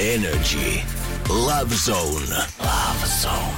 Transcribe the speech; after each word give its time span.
Energy. 0.00 0.80
Love 1.28 1.74
Zone. 1.74 2.36
Love 2.58 3.06
Zone. 3.22 3.54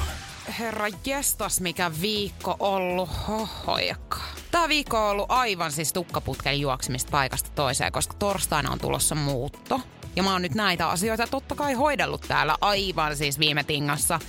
Herra 0.59 0.87
jestas, 1.05 1.60
mikä 1.60 1.91
viikko 2.00 2.56
ollut. 2.59 3.10
Hohojakka. 3.28 4.19
Tämä 4.50 4.69
viikko 4.69 5.05
on 5.05 5.10
ollut 5.10 5.27
aivan 5.28 5.73
siis 5.73 5.92
tukkaputken 5.92 6.60
juoksemista 6.60 7.10
paikasta 7.10 7.50
toiseen, 7.55 7.92
koska 7.92 8.14
torstaina 8.14 8.70
on 8.70 8.78
tulossa 8.78 9.14
muutto. 9.14 9.80
Ja 10.16 10.23
mä 10.23 10.33
oon 10.33 10.42
nyt 10.42 10.55
näitä 10.55 10.88
asioita 10.88 11.27
totta 11.27 11.55
kai 11.55 11.74
hoidellut 11.74 12.24
täällä 12.28 12.56
aivan 12.61 13.16
siis 13.16 13.38
viime 13.38 13.64
tingassa 13.64 14.20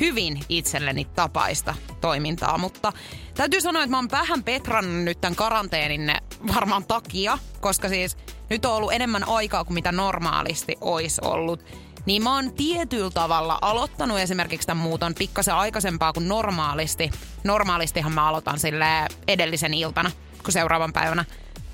hyvin 0.00 0.40
itselleni 0.48 1.04
tapaista 1.04 1.74
toimintaa, 2.00 2.58
mutta 2.58 2.92
täytyy 3.34 3.60
sanoa, 3.60 3.82
että 3.82 3.90
mä 3.90 3.96
oon 3.96 4.10
vähän 4.10 4.44
petrannut 4.44 5.04
nyt 5.04 5.20
tämän 5.20 5.36
karanteenin 5.36 6.12
varmaan 6.54 6.84
takia, 6.84 7.38
koska 7.60 7.88
siis 7.88 8.16
nyt 8.50 8.64
on 8.64 8.72
ollut 8.72 8.92
enemmän 8.92 9.28
aikaa 9.28 9.64
kuin 9.64 9.74
mitä 9.74 9.92
normaalisti 9.92 10.76
olisi 10.80 11.20
ollut. 11.24 11.64
Niin 12.06 12.22
mä 12.22 12.34
oon 12.34 12.52
tietyllä 12.52 13.10
tavalla 13.10 13.58
aloittanut 13.62 14.18
esimerkiksi 14.18 14.66
tämän 14.66 14.82
muuton 14.82 15.14
pikkasen 15.14 15.54
aikaisempaa 15.54 16.12
kuin 16.12 16.28
normaalisti. 16.28 17.10
Normaalistihan 17.44 18.12
mä 18.12 18.28
aloitan 18.28 18.58
sille 18.58 18.86
edellisen 19.28 19.74
iltana, 19.74 20.10
kun 20.42 20.52
seuraavan 20.52 20.92
päivänä 20.92 21.24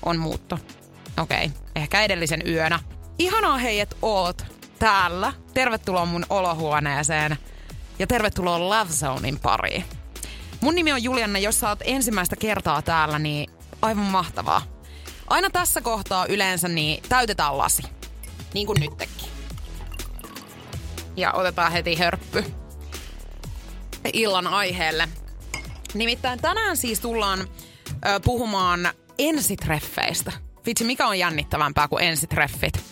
on 0.03 0.19
muutto. 0.19 0.59
Okei, 1.21 1.45
okay. 1.45 1.57
ehkä 1.75 2.01
edellisen 2.01 2.41
yönä. 2.47 2.79
Ihanaa 3.19 3.57
hei, 3.57 3.79
että 3.79 3.95
oot 4.01 4.45
täällä. 4.79 5.33
Tervetuloa 5.53 6.05
mun 6.05 6.25
olohuoneeseen 6.29 7.37
ja 7.99 8.07
tervetuloa 8.07 8.69
Love 8.69 8.91
Zonein 8.91 9.39
pariin. 9.39 9.85
Mun 10.61 10.75
nimi 10.75 10.91
on 10.91 11.03
Julianna, 11.03 11.39
jos 11.39 11.59
sä 11.59 11.69
oot 11.69 11.79
ensimmäistä 11.83 12.35
kertaa 12.35 12.81
täällä, 12.81 13.19
niin 13.19 13.51
aivan 13.81 14.05
mahtavaa. 14.05 14.61
Aina 15.27 15.49
tässä 15.49 15.81
kohtaa 15.81 16.25
yleensä 16.25 16.67
niin 16.67 17.03
täytetään 17.09 17.57
lasi. 17.57 17.83
Niin 18.53 18.67
kuin 18.67 18.79
nytkin. 18.79 19.09
Ja 21.17 21.31
otetaan 21.31 21.71
heti 21.71 21.95
hörppy 21.95 22.43
illan 24.13 24.47
aiheelle. 24.47 25.09
Nimittäin 25.93 26.41
tänään 26.41 26.77
siis 26.77 26.99
tullaan 26.99 27.39
ö, 27.39 28.19
puhumaan 28.25 28.89
ensitreffeistä. 29.17 30.31
Vitsi, 30.65 30.83
mikä 30.83 31.07
on 31.07 31.19
jännittävämpää 31.19 31.87
kuin 31.87 32.03
ensitreffit? 32.03 32.83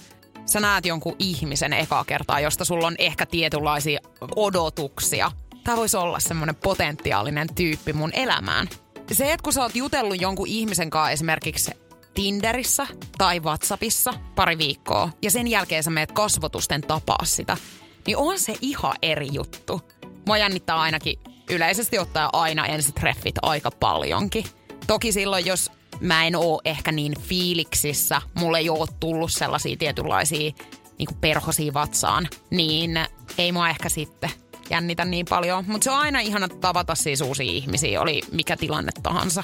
Sä 0.46 0.60
näet 0.60 0.86
jonkun 0.86 1.16
ihmisen 1.20 1.74
ekaa 1.74 2.06
kertaa, 2.06 2.40
josta 2.40 2.66
sulla 2.66 2.88
on 2.88 2.96
ehkä 2.98 3.26
tietynlaisia 3.26 4.00
odotuksia. 4.36 5.32
Tämä 5.64 5.78
voisi 5.78 5.98
olla 5.98 6.20
semmoinen 6.20 6.56
potentiaalinen 6.56 7.56
tyyppi 7.56 7.94
mun 7.94 8.12
elämään. 8.14 8.70
Se, 9.12 9.34
että 9.34 9.44
kun 9.44 9.54
sä 9.54 9.62
oot 9.62 9.76
jutellut 9.76 10.22
jonkun 10.22 10.48
ihmisen 10.48 10.90
kanssa 10.90 11.12
esimerkiksi 11.12 11.72
Tinderissä 12.14 12.88
tai 13.18 13.40
WhatsAppissa 13.40 14.14
pari 14.36 14.58
viikkoa 14.58 15.10
ja 15.22 15.32
sen 15.32 15.48
jälkeen 15.48 15.84
sä 15.84 15.90
meet 15.90 16.12
kasvotusten 16.12 16.82
tapaa 16.82 17.26
sitä, 17.26 17.58
niin 18.08 18.18
on 18.18 18.40
se 18.40 18.56
ihan 18.62 18.96
eri 19.02 19.28
juttu. 19.32 19.82
Mua 20.26 20.38
jännittää 20.38 20.80
ainakin 20.80 21.20
yleisesti 21.50 22.00
ottaa 22.00 22.30
aina 22.34 22.66
ensitreffit 22.66 23.36
aika 23.42 23.72
paljonkin. 23.72 24.46
Toki 24.88 25.12
silloin, 25.12 25.46
jos 25.46 25.72
mä 26.00 26.26
en 26.28 26.36
oo 26.36 26.62
ehkä 26.66 26.92
niin 26.92 27.14
fiiliksissä, 27.22 28.22
mulle 28.34 28.58
ei 28.58 28.70
oo 28.70 28.88
tullut 29.00 29.32
sellaisia 29.32 29.78
tietynlaisia 29.78 30.52
niin 30.98 31.18
perhosia 31.22 31.74
vatsaan, 31.74 32.28
niin 32.50 32.92
ei 33.38 33.52
mua 33.52 33.70
ehkä 33.70 33.90
sitten 33.90 34.30
jännitä 34.70 35.06
niin 35.06 35.26
paljon. 35.30 35.64
Mutta 35.68 35.84
se 35.84 35.92
on 35.92 36.00
aina 36.00 36.20
ihana 36.20 36.48
tavata 36.50 36.96
siis 36.96 37.22
uusia 37.22 37.52
ihmisiä, 37.52 38.02
oli 38.02 38.22
mikä 38.32 38.58
tilanne 38.58 38.92
tahansa. 39.04 39.44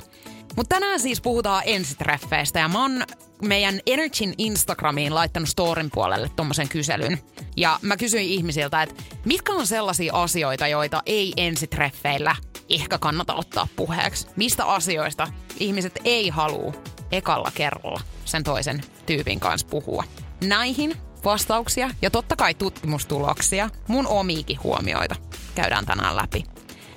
Mutta 0.55 0.75
tänään 0.75 0.99
siis 0.99 1.21
puhutaan 1.21 1.63
ensitreffeistä 1.65 2.59
ja 2.59 2.67
mä 2.67 2.81
oon 2.81 3.03
meidän 3.41 3.79
Energyn 3.85 4.33
Instagramiin 4.37 5.15
laittanut 5.15 5.49
storin 5.49 5.89
puolelle 5.93 6.29
tommosen 6.35 6.69
kyselyn. 6.69 7.19
Ja 7.57 7.79
mä 7.81 7.97
kysyin 7.97 8.29
ihmisiltä, 8.29 8.81
että 8.81 9.03
mitkä 9.25 9.53
on 9.53 9.67
sellaisia 9.67 10.13
asioita, 10.13 10.67
joita 10.67 11.03
ei 11.05 11.33
ensitreffeillä 11.37 12.35
ehkä 12.69 12.97
kannata 12.97 13.33
ottaa 13.33 13.67
puheeksi. 13.75 14.27
Mistä 14.35 14.65
asioista 14.65 15.27
ihmiset 15.59 15.99
ei 16.03 16.29
halua 16.29 16.73
ekalla 17.11 17.51
kerralla 17.55 18.01
sen 18.25 18.43
toisen 18.43 18.83
tyypin 19.05 19.39
kanssa 19.39 19.67
puhua. 19.67 20.03
Näihin 20.43 20.97
vastauksia 21.25 21.89
ja 22.01 22.11
totta 22.11 22.35
kai 22.35 22.53
tutkimustuloksia, 22.53 23.69
mun 23.87 24.07
omiikin 24.07 24.63
huomioita 24.63 25.15
käydään 25.55 25.85
tänään 25.85 26.15
läpi. 26.15 26.43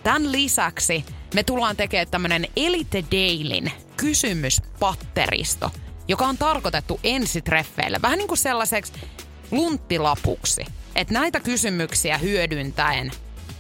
Tämän 0.03 0.33
lisäksi 0.33 1.05
me 1.35 1.43
tullaan 1.43 1.77
tekemään 1.77 2.09
tämmönen 2.11 2.47
Elite 2.57 3.05
Dailyn 3.13 3.73
kysymyspatteristo, 3.97 5.71
joka 6.09 6.27
on 6.27 6.39
tarkoitettu 6.39 7.01
ensitreffeille. 7.05 7.99
Vähän 8.03 8.19
niin 8.19 8.29
kuin 8.29 8.39
sellaiseksi 8.39 8.93
lunttilapuksi. 9.51 10.65
Että 10.95 11.15
näitä 11.15 11.41
kysymyksiä 11.41 12.19
hyödyntäen 12.19 13.11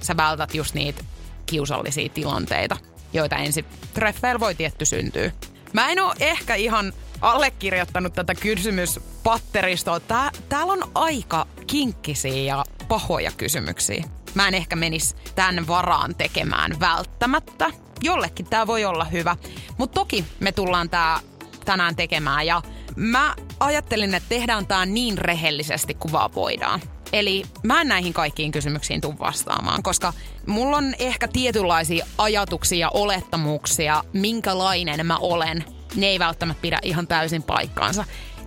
sä 0.01 0.17
vältät 0.17 0.55
just 0.55 0.75
niitä 0.75 1.05
kiusallisia 1.47 2.09
tilanteita, 2.09 2.77
joita 3.13 3.37
ensitreffeillä 3.37 4.41
voi 4.41 4.55
tietty 4.55 4.85
syntyä. 4.85 5.33
Mä 5.73 5.89
en 5.89 6.01
oo 6.03 6.15
ehkä 6.21 6.55
ihan 6.55 6.93
allekirjoittanut 7.21 8.13
tätä 8.13 8.35
kysymyspatteristoa. 8.35 10.01
Tää, 10.01 10.31
täällä 10.49 10.73
on 10.73 10.91
aika 10.95 11.47
kinkkisiä 11.67 12.43
ja 12.55 12.65
pahoja 12.89 13.31
kysymyksiä. 13.37 14.05
Mä 14.35 14.49
en 14.49 14.55
ehkä 14.55 14.77
menis 14.77 15.17
tämän 15.35 15.67
varaan 15.67 16.15
tekemään 16.15 16.81
välttämättä. 16.81 17.71
Jollekin 18.03 18.47
tämä 18.47 18.67
voi 18.67 18.85
olla 18.85 19.05
hyvä. 19.05 19.37
Mutta 19.79 19.95
toki 19.95 20.25
me 20.41 20.53
tullaan 20.53 20.91
tää 20.91 21.21
tänään 21.65 21.97
tekemään 21.97 22.47
ja 22.47 22.63
mä 22.97 23.35
ajattelin, 23.61 24.15
että 24.15 24.29
tehdään 24.29 24.67
tää 24.67 24.87
niin 24.87 25.19
rehellisesti 25.19 25.95
kuin 25.95 26.13
vaan 26.13 26.35
voidaan. 26.35 26.81
Eli 27.13 27.45
mä 27.63 27.81
en 27.81 27.89
näihin 27.89 28.13
kaikkiin 28.13 28.53
kysymyksiin 28.53 29.01
tuu 29.01 29.15
vastaamaan, 29.19 29.83
koska 29.83 30.13
mulla 30.47 30.77
on 30.77 30.95
ehkä 30.99 31.29
tietynlaisia 31.29 32.07
ajatuksia 32.19 32.79
ja 32.79 32.91
olettamuksia, 32.95 34.05
minkälainen 34.13 35.07
mä 35.07 35.17
olen. 35.17 35.78
Ne 35.97 36.07
ei 36.07 36.19
välttämättä 36.19 36.63
pidä 36.63 36.79
ihan 36.83 37.07
täysin 37.07 37.43
paikkaansa. 37.43 38.05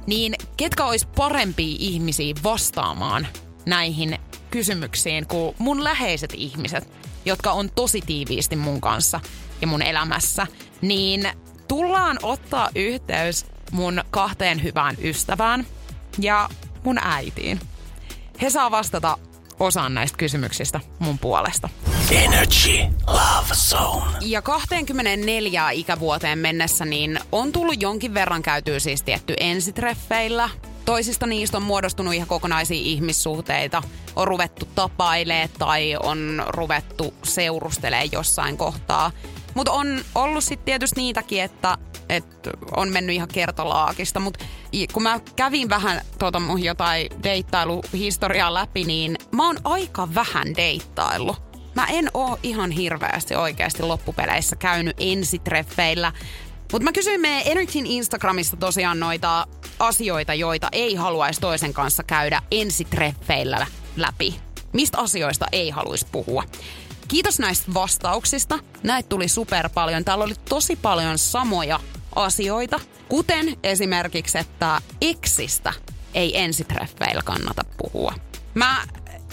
Niin 0.08 0.36
ketkä 0.58 0.86
olisi 0.86 1.08
parempia 1.18 1.76
ihmisiä 1.80 2.34
vastaamaan 2.44 3.28
näihin 3.66 4.20
kysymyksiin 4.52 5.28
kuin 5.28 5.56
mun 5.58 5.84
läheiset 5.84 6.34
ihmiset, 6.34 6.90
jotka 7.26 7.52
on 7.52 7.70
tosi 7.76 8.02
tiiviisti 8.02 8.56
mun 8.56 8.82
kanssa 8.82 9.20
ja 9.62 9.68
mun 9.68 9.82
elämässä, 9.82 10.48
niin 10.82 11.28
tullaan 11.68 12.20
ottaa 12.24 12.70
yhteys 12.76 13.46
mun 13.72 14.04
kahteen 14.12 14.64
hyvään 14.64 14.96
ystävään 15.04 15.66
ja 16.20 16.50
mun 16.84 16.98
äitiin. 17.02 17.60
He 18.42 18.50
saa 18.50 18.72
vastata 18.72 19.18
osaan 19.60 19.94
näistä 19.94 20.18
kysymyksistä 20.18 20.80
mun 21.00 21.18
puolesta. 21.18 21.70
Energy. 22.12 22.78
Love 23.08 23.54
Zone. 23.56 24.18
Ja 24.22 24.42
24 24.42 25.72
ikävuoteen 25.72 26.40
mennessä 26.40 26.86
niin 26.86 27.20
on 27.32 27.52
tullut 27.52 27.82
jonkin 27.82 28.14
verran 28.14 28.42
käytyä 28.42 28.80
siis 28.80 29.04
tietty 29.04 29.34
ensitreffeillä. 29.40 30.50
Toisista 30.86 31.28
niistä 31.28 31.58
on 31.58 31.64
muodostunut 31.64 32.14
ihan 32.14 32.28
kokonaisia 32.28 32.78
ihmissuhteita. 32.78 33.84
On 34.16 34.28
ruvettu 34.28 34.68
tapailee 34.76 35.50
tai 35.60 35.98
on 36.04 36.44
ruvettu 36.48 37.14
seurustelee 37.24 38.10
jossain 38.12 38.58
kohtaa. 38.58 39.12
Mutta 39.54 39.72
on 39.72 40.02
ollut 40.16 40.44
sitten 40.44 40.66
tietysti 40.66 41.02
niitäkin, 41.02 41.42
että, 41.42 41.78
että 42.10 42.50
on 42.76 42.90
mennyt 42.90 43.16
ihan 43.16 43.28
kertalaakista. 43.28 44.20
Mutta 44.20 44.46
kun 44.94 45.04
mä 45.04 45.20
kävin 45.36 45.70
vähän 45.70 46.02
tuota 46.20 46.40
mun 46.40 46.64
jotain 46.64 47.08
deittailuhistoriaa 47.24 48.54
läpi, 48.54 48.84
niin 48.84 49.18
mä 49.32 49.48
oon 49.48 49.58
aika 49.64 50.14
vähän 50.16 50.56
deittailu. 50.56 51.36
Mä 51.76 51.86
en 51.86 52.10
oo 52.14 52.40
ihan 52.44 52.72
hirveästi 52.72 53.36
oikeasti 53.36 53.84
loppupeleissä 53.84 54.56
käynyt 54.56 54.96
ensitreffeillä. 55.00 56.12
Mutta 56.72 56.84
mä 56.84 56.92
kysyin 56.92 57.22
meidän 57.22 57.42
Energyn 57.46 57.86
Instagramista 57.86 58.58
tosiaan 58.58 59.00
noita 59.00 59.48
asioita, 59.80 60.34
joita 60.34 60.70
ei 60.72 60.96
haluaisi 60.96 61.42
toisen 61.42 61.74
kanssa 61.74 62.04
käydä 62.04 62.42
ensitreffeillä 62.52 63.68
läpi. 63.98 64.36
Mistä 64.74 64.98
asioista 64.98 65.46
ei 65.52 65.70
haluaisi 65.70 66.08
puhua. 66.12 66.44
Kiitos 67.08 67.40
näistä 67.40 67.74
vastauksista. 67.74 68.60
Näitä 68.84 69.10
tuli 69.10 69.28
super 69.28 69.70
paljon. 69.74 70.06
Täällä 70.06 70.24
oli 70.24 70.36
tosi 70.50 70.76
paljon 70.76 71.18
samoja 71.18 71.80
asioita, 72.16 72.80
kuten 73.08 73.58
esimerkiksi, 73.64 74.38
että 74.38 74.82
eksistä 75.02 75.74
ei 76.14 76.40
ensitreffeillä 76.40 77.22
kannata 77.26 77.66
puhua. 77.78 78.14
Mä 78.54 78.84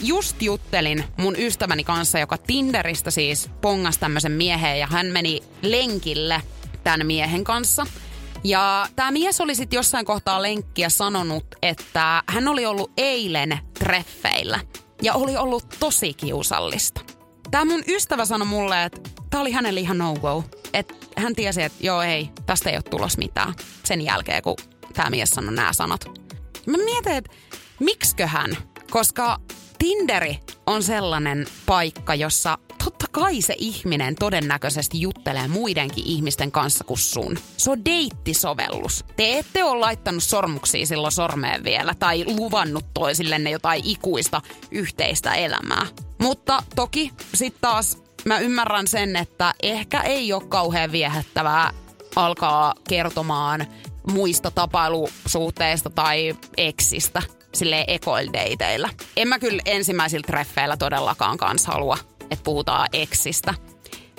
just 0.00 0.42
juttelin 0.42 1.04
mun 1.16 1.34
ystäväni 1.38 1.84
kanssa, 1.84 2.18
joka 2.18 2.38
Tinderistä 2.38 3.10
siis 3.10 3.50
pongas 3.60 3.98
tämmöisen 3.98 4.32
miehen 4.32 4.78
ja 4.78 4.86
hän 4.86 5.06
meni 5.06 5.40
lenkille 5.62 6.42
tämän 6.88 7.06
miehen 7.06 7.44
kanssa. 7.44 7.86
Ja 8.44 8.86
tämä 8.96 9.10
mies 9.10 9.40
oli 9.40 9.54
sitten 9.54 9.76
jossain 9.76 10.04
kohtaa 10.04 10.42
lenkkiä 10.42 10.88
sanonut, 10.88 11.44
että 11.62 12.22
hän 12.26 12.48
oli 12.48 12.66
ollut 12.66 12.90
eilen 12.96 13.58
treffeillä 13.78 14.60
ja 15.02 15.14
oli 15.14 15.36
ollut 15.36 15.76
tosi 15.80 16.14
kiusallista. 16.14 17.00
Tämä 17.50 17.64
mun 17.64 17.82
ystävä 17.88 18.24
sanoi 18.24 18.48
mulle, 18.48 18.84
että 18.84 19.00
tämä 19.30 19.40
oli 19.40 19.52
hänelle 19.52 19.80
ihan 19.80 19.98
no-go. 19.98 20.44
Että 20.72 20.94
hän 21.16 21.34
tiesi, 21.34 21.62
että 21.62 21.78
joo 21.80 22.02
ei, 22.02 22.30
tästä 22.46 22.70
ei 22.70 22.76
ole 22.76 22.82
tulos 22.82 23.18
mitään 23.18 23.54
sen 23.84 24.00
jälkeen, 24.00 24.42
kun 24.42 24.56
tämä 24.94 25.10
mies 25.10 25.30
sanoi 25.30 25.54
nämä 25.54 25.72
sanat. 25.72 26.04
Mä 26.66 26.76
mietin, 26.84 27.12
että 27.12 27.30
miksiköhän, 27.80 28.56
koska 28.90 29.40
Tinderi 29.78 30.38
on 30.66 30.82
sellainen 30.82 31.46
paikka, 31.66 32.14
jossa 32.14 32.58
totta 32.84 33.06
kai 33.12 33.42
se 33.42 33.54
ihminen 33.58 34.14
todennäköisesti 34.14 35.00
juttelee 35.00 35.48
muidenkin 35.48 36.04
ihmisten 36.06 36.52
kanssa 36.52 36.84
kuin 36.84 36.98
sun. 36.98 37.38
Se 37.56 37.70
on 37.70 37.84
deittisovellus. 37.84 39.04
Te 39.16 39.38
ette 39.38 39.64
ole 39.64 39.80
laittanut 39.80 40.22
sormuksia 40.22 40.86
silloin 40.86 41.12
sormeen 41.12 41.64
vielä 41.64 41.94
tai 41.94 42.24
luvannut 42.24 42.84
toisillenne 42.94 43.50
jotain 43.50 43.82
ikuista 43.84 44.42
yhteistä 44.70 45.34
elämää. 45.34 45.86
Mutta 46.18 46.62
toki 46.76 47.12
sitten 47.34 47.60
taas 47.60 47.98
mä 48.24 48.38
ymmärrän 48.38 48.88
sen, 48.88 49.16
että 49.16 49.54
ehkä 49.62 50.00
ei 50.00 50.32
ole 50.32 50.44
kauhean 50.48 50.92
viehättävää 50.92 51.72
alkaa 52.16 52.74
kertomaan 52.88 53.66
muista 54.12 54.50
tapailusuhteista 54.50 55.90
tai 55.90 56.36
eksistä 56.56 57.22
sille 57.54 57.84
ekoildeiteillä. 57.88 58.88
En 59.16 59.28
mä 59.28 59.38
kyllä 59.38 59.62
ensimmäisillä 59.64 60.26
treffeillä 60.26 60.76
todellakaan 60.76 61.36
kanssa 61.36 61.72
halua, 61.72 61.98
että 62.20 62.44
puhutaan 62.44 62.88
eksistä. 62.92 63.54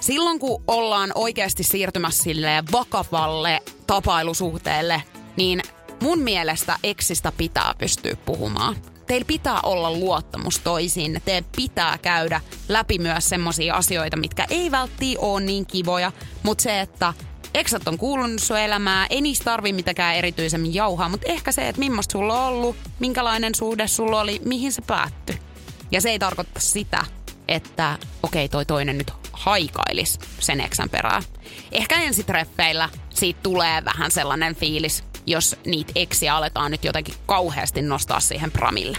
Silloin 0.02 0.40
kun 0.40 0.64
ollaan 0.68 1.12
oikeasti 1.16 1.64
siirtymässä 1.64 2.24
sille 2.24 2.64
vakavalle 2.72 3.62
tapailusuhteelle, 3.88 5.04
niin 5.36 5.62
mun 6.02 6.20
mielestä 6.20 6.76
eksistä 6.84 7.32
pitää 7.38 7.74
pystyä 7.78 8.16
puhumaan. 8.26 8.76
Teillä 9.08 9.26
pitää 9.26 9.60
olla 9.64 9.92
luottamus 9.92 10.60
toisiin. 10.60 11.22
Teidän 11.26 11.50
pitää 11.56 11.98
käydä 11.98 12.42
läpi 12.68 13.00
myös 13.00 13.30
semmoisia 13.30 13.76
asioita, 13.76 14.18
mitkä 14.18 14.46
ei 14.50 14.72
välttämättä 14.72 15.20
ole 15.20 15.42
niin 15.42 15.66
kivoja, 15.66 16.12
mutta 16.44 16.62
se, 16.62 16.82
että 16.82 17.14
Eksat 17.54 17.88
on 17.88 17.98
kuulunut 17.98 18.42
sun 18.42 18.60
elämää, 18.60 19.08
ei 19.10 19.22
niistä 19.22 19.46
tarvi 19.46 19.74
mitenkään 19.74 20.16
erityisemmin 20.16 20.74
jauhaa, 20.74 21.10
mutta 21.10 21.28
ehkä 21.28 21.52
se, 21.52 21.70
että 21.70 21.80
millaista 21.80 22.12
sulla 22.12 22.42
on 22.42 22.54
ollut, 22.54 22.76
minkälainen 23.00 23.56
suhde 23.56 23.88
sulla 23.88 24.22
oli, 24.22 24.42
mihin 24.46 24.72
se 24.72 24.82
päättyi. 24.82 25.40
Ja 25.92 26.02
se 26.02 26.10
ei 26.10 26.20
tarkoita 26.20 26.60
sitä, 26.60 27.06
että 27.48 27.98
okei 28.24 28.46
okay, 28.46 28.50
toi 28.52 28.66
toinen 28.66 28.98
nyt 28.98 29.14
haikailis 29.32 30.20
sen 30.40 30.62
eksän 30.62 30.90
perään. 30.90 31.24
Ehkä 31.72 32.02
ensitreffeillä 32.02 32.90
siitä 33.10 33.40
tulee 33.44 33.86
vähän 33.86 34.12
sellainen 34.12 34.56
fiilis, 34.56 35.04
jos 35.26 35.56
niitä 35.66 35.92
eksiä 35.96 36.36
aletaan 36.36 36.72
nyt 36.72 36.84
jotenkin 36.84 37.16
kauheasti 37.26 37.82
nostaa 37.82 38.20
siihen 38.20 38.52
pramille. 38.52 38.98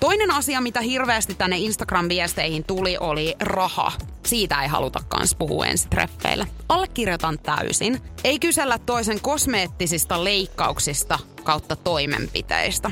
Toinen 0.00 0.30
asia, 0.30 0.60
mitä 0.60 0.80
hirveästi 0.80 1.34
tänne 1.34 1.56
Instagram-viesteihin 1.58 2.64
tuli, 2.64 2.96
oli 3.00 3.34
raha. 3.40 3.92
Siitä 4.26 4.62
ei 4.62 4.68
haluta 4.68 5.00
kans 5.08 5.34
puhua 5.34 5.66
ensitreffeillä. 5.66 6.46
Allekirjoitan 6.68 7.38
täysin. 7.38 8.00
Ei 8.24 8.38
kysellä 8.38 8.78
toisen 8.78 9.20
kosmeettisista 9.20 10.24
leikkauksista 10.24 11.18
kautta 11.42 11.76
toimenpiteistä. 11.76 12.90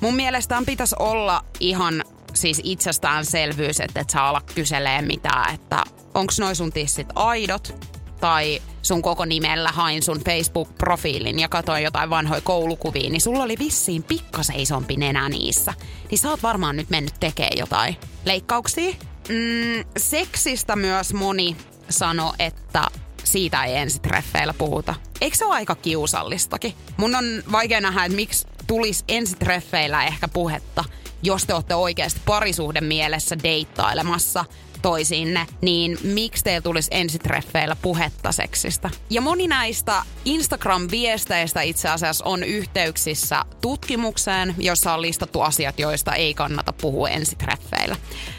Mun 0.00 0.14
mielestään 0.14 0.66
pitäisi 0.66 0.96
olla 0.98 1.44
ihan 1.60 2.04
siis 2.34 2.60
itsestäänselvyys, 2.64 3.80
että 3.80 4.00
et 4.00 4.10
saa 4.10 4.28
olla 4.28 4.42
kyselee 4.54 5.02
mitään, 5.02 5.54
että 5.54 5.84
onko 6.14 6.32
noin 6.40 6.56
sun 6.56 6.72
tissit 6.72 7.06
aidot 7.14 7.91
tai 8.22 8.62
sun 8.82 9.02
koko 9.02 9.24
nimellä 9.24 9.72
hain 9.72 10.02
sun 10.02 10.20
Facebook-profiilin 10.20 11.38
ja 11.38 11.48
katsoin 11.48 11.84
jotain 11.84 12.10
vanhoja 12.10 12.40
koulukuvia, 12.40 13.10
niin 13.10 13.20
sulla 13.20 13.42
oli 13.42 13.58
vissiin 13.58 14.02
pikkasen 14.02 14.60
isompi 14.60 14.96
nenä 14.96 15.28
niissä. 15.28 15.74
Niin 16.10 16.18
sä 16.18 16.30
oot 16.30 16.42
varmaan 16.42 16.76
nyt 16.76 16.90
mennyt 16.90 17.14
tekemään 17.20 17.58
jotain 17.58 17.96
leikkauksia. 18.24 18.94
Mm, 19.28 19.84
seksistä 19.96 20.76
myös 20.76 21.14
moni 21.14 21.56
sano, 21.88 22.32
että 22.38 22.86
siitä 23.24 23.64
ei 23.64 23.76
ensitreffeillä 23.76 24.54
puhuta. 24.54 24.94
Eikö 25.20 25.36
se 25.36 25.44
ole 25.44 25.54
aika 25.54 25.74
kiusallistakin? 25.74 26.74
Mun 26.96 27.14
on 27.14 27.24
vaikea 27.52 27.80
nähdä, 27.80 28.04
että 28.04 28.16
miksi 28.16 28.46
tulisi 28.66 29.04
ensitreffeillä 29.08 30.04
ehkä 30.04 30.28
puhetta, 30.28 30.84
jos 31.22 31.46
te 31.46 31.54
olette 31.54 31.74
oikeasti 31.74 32.20
parisuhden 32.26 32.84
mielessä 32.84 33.36
deittailemassa– 33.42 34.44
toisiinne, 34.82 35.46
niin 35.60 35.98
miksi 36.02 36.44
teillä 36.44 36.60
tulisi 36.60 36.88
ensitreffeillä 36.90 37.76
puhetta 37.82 38.32
seksistä? 38.32 38.90
Ja 39.10 39.20
moni 39.20 39.48
näistä 39.48 40.02
Instagram-viesteistä 40.24 41.62
itse 41.62 41.88
asiassa 41.88 42.24
on 42.24 42.44
yhteyksissä 42.44 43.44
tutkimukseen, 43.60 44.54
jossa 44.58 44.94
on 44.94 45.02
listattu 45.02 45.40
asiat, 45.40 45.78
joista 45.78 46.14
ei 46.14 46.34
kannata 46.34 46.72
puhua 46.72 47.08
ensitreffeillä. 47.08 47.96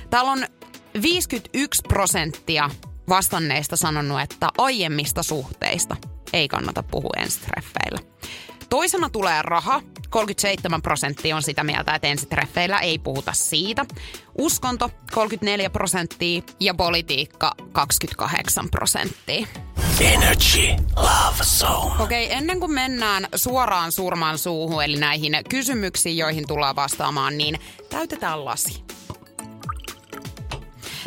Täällä 0.09 0.31
on 0.31 0.45
51 1.01 1.81
prosenttia 1.87 2.69
vastanneista 3.09 3.77
sanonut, 3.77 4.21
että 4.21 4.49
aiemmista 4.57 5.23
suhteista 5.23 5.95
ei 6.33 6.47
kannata 6.47 6.83
puhua 6.83 7.13
ensitreffeillä. 7.17 7.99
Toisena 8.69 9.09
tulee 9.09 9.41
raha. 9.41 9.81
37 10.13 10.81
prosenttia 10.81 11.35
on 11.35 11.43
sitä 11.43 11.63
mieltä, 11.63 11.95
että 11.95 12.07
ensitreffeillä 12.07 12.79
ei 12.79 12.99
puhuta 12.99 13.33
siitä. 13.33 13.85
Uskonto 14.37 14.89
34 15.13 15.69
prosenttia 15.69 16.41
ja 16.59 16.73
politiikka 16.73 17.51
28 17.71 18.69
prosenttia. 18.69 19.47
Energy 20.01 20.67
Love 20.95 21.43
Zone. 21.43 22.03
Okei, 22.03 22.25
okay, 22.25 22.37
ennen 22.37 22.59
kuin 22.59 22.71
mennään 22.71 23.27
suoraan 23.35 23.91
surman 23.91 24.37
suuhun, 24.37 24.83
eli 24.83 24.97
näihin 24.97 25.33
kysymyksiin, 25.49 26.17
joihin 26.17 26.47
tullaan 26.47 26.75
vastaamaan, 26.75 27.37
niin 27.37 27.59
täytetään 27.89 28.45
lasi. 28.45 28.83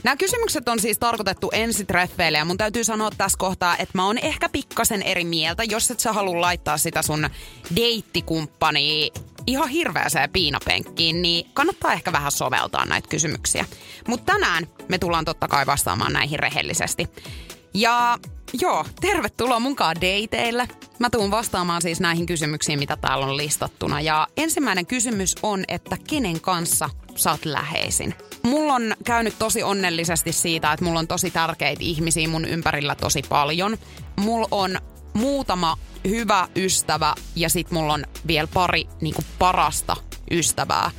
Nämä 0.06 0.16
kysymykset 0.16 0.68
on 0.68 0.80
siis 0.80 0.98
tarkoitettu 0.98 1.50
ensitreffeille 1.52 2.38
ja 2.38 2.44
mun 2.44 2.56
täytyy 2.56 2.84
sanoa 2.84 3.10
tässä 3.18 3.38
kohtaa, 3.38 3.76
että 3.76 3.98
mä 3.98 4.06
oon 4.06 4.18
ehkä 4.18 4.48
pikkasen 4.48 5.02
eri 5.02 5.24
mieltä, 5.24 5.64
jos 5.64 5.90
et 5.90 6.00
sä 6.00 6.12
halua 6.12 6.40
laittaa 6.40 6.78
sitä 6.78 7.02
sun 7.02 7.30
deittikumppani 7.76 9.12
ihan 9.46 9.68
hirveäseen 9.68 10.30
piinapenkkiin, 10.30 11.22
niin 11.22 11.50
kannattaa 11.54 11.92
ehkä 11.92 12.12
vähän 12.12 12.32
soveltaa 12.32 12.84
näitä 12.84 13.08
kysymyksiä. 13.08 13.64
Mutta 14.08 14.32
tänään 14.32 14.66
me 14.88 14.98
tullaan 14.98 15.24
totta 15.24 15.48
kai 15.48 15.66
vastaamaan 15.66 16.12
näihin 16.12 16.38
rehellisesti. 16.38 17.08
Ja 17.74 18.18
joo, 18.60 18.84
tervetuloa 19.00 19.60
mukaan 19.60 19.96
dateille. 19.96 20.68
Mä 20.98 21.10
tuun 21.10 21.30
vastaamaan 21.30 21.82
siis 21.82 22.00
näihin 22.00 22.26
kysymyksiin, 22.26 22.78
mitä 22.78 22.96
täällä 22.96 23.26
on 23.26 23.36
listattuna. 23.36 24.00
Ja 24.00 24.26
ensimmäinen 24.36 24.86
kysymys 24.86 25.34
on, 25.42 25.64
että 25.68 25.96
kenen 26.08 26.40
kanssa 26.40 26.90
sä 27.16 27.30
oot 27.30 27.44
läheisin? 27.44 28.14
Mulla 28.46 28.74
on 28.74 28.94
käynyt 29.04 29.38
tosi 29.38 29.62
onnellisesti 29.62 30.32
siitä, 30.32 30.72
että 30.72 30.84
mulla 30.84 30.98
on 30.98 31.08
tosi 31.08 31.30
tärkeitä 31.30 31.82
ihmisiä 31.84 32.28
mun 32.28 32.44
ympärillä 32.44 32.94
tosi 32.94 33.22
paljon. 33.28 33.78
Mulla 34.16 34.48
on 34.50 34.78
muutama 35.14 35.78
hyvä 36.08 36.48
ystävä 36.56 37.14
ja 37.36 37.48
sit 37.48 37.70
mulla 37.70 37.94
on 37.94 38.04
vielä 38.26 38.48
pari 38.54 38.84
niinku 39.00 39.22
parasta 39.38 39.96
ystävää. 40.30 40.90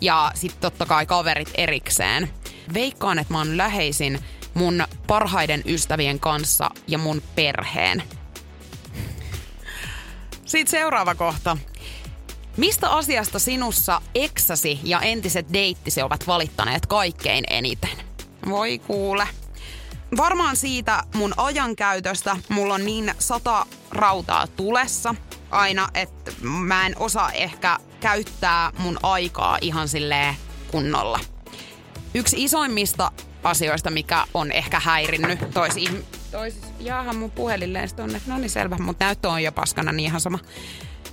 Ja 0.00 0.32
sitten 0.34 0.60
totta 0.60 0.86
kai 0.86 1.06
kaverit 1.06 1.50
erikseen. 1.54 2.30
Veikkaan, 2.74 3.18
että 3.18 3.32
mä 3.34 3.38
oon 3.38 3.56
läheisin 3.56 4.18
mun 4.54 4.84
parhaiden 5.06 5.62
ystävien 5.66 6.20
kanssa 6.20 6.70
ja 6.88 6.98
mun 6.98 7.22
perheen. 7.34 8.02
Sitten 10.44 10.70
seuraava 10.70 11.14
kohta. 11.14 11.56
Mistä 12.56 12.90
asiasta 12.90 13.38
sinussa 13.38 14.02
eksäsi 14.14 14.80
ja 14.84 15.00
entiset 15.00 15.52
deittisi 15.52 16.02
ovat 16.02 16.26
valittaneet 16.26 16.86
kaikkein 16.86 17.44
eniten? 17.50 17.90
Voi 18.48 18.78
kuule. 18.78 19.28
Varmaan 20.16 20.56
siitä 20.56 21.02
mun 21.14 21.34
ajankäytöstä 21.36 22.36
mulla 22.48 22.74
on 22.74 22.84
niin 22.84 23.14
sata 23.18 23.66
rautaa 23.90 24.46
tulessa 24.46 25.14
aina, 25.50 25.88
että 25.94 26.32
mä 26.42 26.86
en 26.86 26.94
osaa 26.98 27.32
ehkä 27.32 27.78
käyttää 28.00 28.72
mun 28.78 28.98
aikaa 29.02 29.58
ihan 29.60 29.88
silleen 29.88 30.34
kunnolla. 30.70 31.20
Yksi 32.14 32.44
isoimmista 32.44 33.12
asioista, 33.42 33.90
mikä 33.90 34.24
on 34.34 34.52
ehkä 34.52 34.80
häirinnyt 34.80 35.50
tois 35.54 35.74
ihm- 35.76 36.04
tois, 36.32 36.60
jaahan 36.80 37.16
mun 37.16 37.30
puhelilleen 37.30 37.94
tonne, 37.96 38.20
no 38.26 38.38
niin 38.38 38.50
selvä, 38.50 38.76
mutta 38.78 39.04
näyttö 39.04 39.28
on 39.28 39.42
jo 39.42 39.52
paskana, 39.52 39.92
niin 39.92 40.06
ihan 40.06 40.20
sama. 40.20 40.38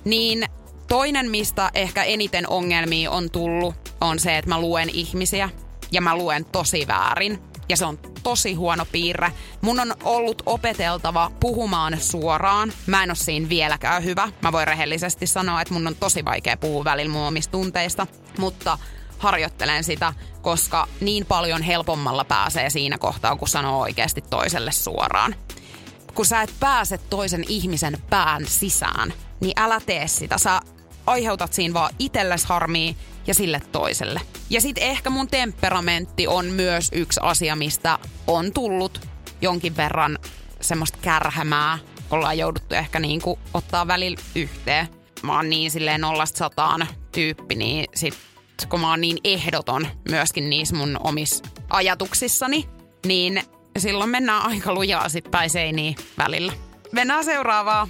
Niin 0.05 0.45
toinen, 0.88 1.32
mistä 1.32 1.72
ehkä 1.74 2.04
eniten 2.04 2.50
ongelmia 2.50 3.12
on 3.12 3.30
tullut, 3.30 3.96
on 4.02 4.20
se, 4.20 4.38
että 4.38 4.50
mä 4.50 4.62
luen 4.62 4.90
ihmisiä 4.90 5.50
ja 5.92 6.02
mä 6.02 6.16
luen 6.16 6.46
tosi 6.46 6.88
väärin. 6.88 7.40
Ja 7.70 7.78
se 7.78 7.86
on 7.86 8.00
tosi 8.24 8.54
huono 8.54 8.86
piirre. 8.92 9.32
Mun 9.62 9.80
on 9.80 9.94
ollut 10.04 10.42
opeteltava 10.46 11.32
puhumaan 11.40 11.98
suoraan. 12.00 12.74
Mä 12.88 13.04
en 13.04 13.10
ole 13.10 13.16
siinä 13.16 13.50
vieläkään 13.50 14.04
hyvä. 14.04 14.32
Mä 14.42 14.52
voin 14.52 14.68
rehellisesti 14.68 15.28
sanoa, 15.28 15.62
että 15.62 15.74
mun 15.74 15.88
on 15.88 15.96
tosi 15.96 16.25
vaikea 16.25 16.58
puhua 16.58 16.84
välillä 16.84 17.12
mun 17.12 17.28
omista 17.28 17.52
tunteista. 17.52 18.08
Mutta 18.38 18.78
harjoittelen 19.18 19.84
sitä, 19.84 20.13
koska 20.42 20.88
niin 21.02 21.25
paljon 21.25 21.62
helpommalla 21.62 22.25
pääsee 22.25 22.70
siinä 22.70 22.98
kohtaa, 22.98 23.36
kun 23.36 23.48
sanoo 23.48 23.82
oikeasti 23.82 24.22
toiselle 24.22 24.72
suoraan. 24.72 25.36
Kun 26.13 26.25
sä 26.25 26.42
et 26.42 26.54
pääse 26.60 26.98
toisen 26.98 27.46
ihmisen 27.48 27.98
pään 28.10 28.46
sisään, 28.48 29.13
niin 29.43 29.59
älä 29.59 29.81
tee 29.85 30.07
sitä. 30.07 30.38
Sä 30.38 30.62
aiheutat 31.07 31.53
siinä 31.53 31.73
vaan 31.73 31.95
itsellesi 32.00 32.47
harmia 32.47 32.93
ja 33.27 33.33
sille 33.33 33.62
toiselle. 33.71 34.21
Ja 34.50 34.62
sitten 34.62 34.83
ehkä 34.83 35.09
mun 35.09 35.27
temperamentti 35.27 36.27
on 36.27 36.45
myös 36.45 36.89
yksi 36.91 37.19
asia, 37.23 37.55
mistä 37.55 38.00
on 38.27 38.53
tullut 38.53 39.07
jonkin 39.41 39.77
verran 39.77 40.19
semmoista 40.62 40.97
kärhämää. 41.01 41.79
Ollaan 42.12 42.38
jouduttu 42.38 42.75
ehkä 42.75 43.00
niinku 43.00 43.39
ottaa 43.53 43.88
välillä 43.88 44.17
yhteen. 44.35 44.88
Mä 45.21 45.35
oon 45.35 45.50
niin 45.50 45.71
silleen 45.71 46.01
nollasta 46.01 46.38
sataan 46.38 46.88
tyyppi, 47.12 47.55
niin 47.55 47.85
sit 47.95 48.17
kun 48.69 48.79
mä 48.79 48.89
oon 48.89 49.01
niin 49.01 49.17
ehdoton 49.23 49.88
myöskin 50.09 50.50
niissä 50.50 50.75
mun 50.75 50.97
omissa 51.03 51.45
ajatuksissani, 51.69 52.69
niin 53.05 53.43
silloin 53.77 54.09
mennään 54.09 54.41
aika 54.41 54.73
lujaa 54.73 55.09
sit 55.09 55.31
päin 55.31 55.50
seiniin 55.50 55.95
välillä. 56.17 56.53
Mennään 56.91 57.25
seuraavaa. 57.25 57.88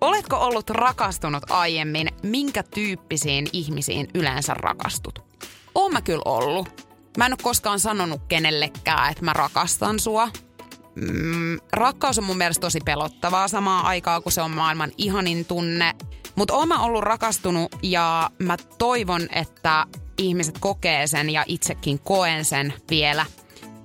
Oletko 0.00 0.36
ollut 0.36 0.70
rakastunut 0.70 1.42
aiemmin? 1.50 2.08
Minkä 2.22 2.62
tyyppisiin 2.62 3.46
ihmisiin 3.52 4.08
yleensä 4.14 4.54
rakastut? 4.54 5.18
Oon 5.74 5.92
mä 5.92 6.00
kyllä 6.00 6.22
ollut. 6.24 6.86
Mä 7.16 7.26
en 7.26 7.32
ole 7.32 7.38
koskaan 7.42 7.80
sanonut 7.80 8.20
kenellekään, 8.28 9.10
että 9.10 9.24
mä 9.24 9.32
rakastan 9.32 10.00
sua. 10.00 10.28
Mm, 10.94 11.58
rakkaus 11.72 12.18
on 12.18 12.24
mun 12.24 12.36
mielestä 12.38 12.60
tosi 12.60 12.78
pelottavaa 12.84 13.48
samaa 13.48 13.86
aikaa, 13.86 14.20
kun 14.20 14.32
se 14.32 14.42
on 14.42 14.50
maailman 14.50 14.92
ihanin 14.98 15.44
tunne. 15.44 15.94
Mutta 16.36 16.54
oon 16.54 16.68
mä 16.68 16.82
ollut 16.82 17.02
rakastunut 17.02 17.76
ja 17.82 18.30
mä 18.38 18.56
toivon, 18.78 19.28
että 19.34 19.86
ihmiset 20.18 20.58
kokee 20.58 21.06
sen 21.06 21.30
ja 21.30 21.44
itsekin 21.46 21.98
koen 21.98 22.44
sen 22.44 22.74
vielä. 22.90 23.26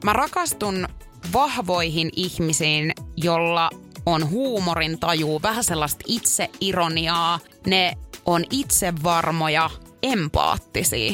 Mä 0.04 0.14
rakastun 0.14 0.88
vahvoihin 1.34 2.10
ihmisiin, 2.16 2.94
jolla 3.18 3.70
on 4.06 4.30
huumorin 4.30 5.00
taju, 5.00 5.42
vähän 5.42 5.64
sellaista 5.64 6.04
itseironiaa. 6.08 7.40
Ne 7.68 7.98
on 8.26 8.44
itsevarmoja, 8.50 9.70
empaattisia. 10.04 11.14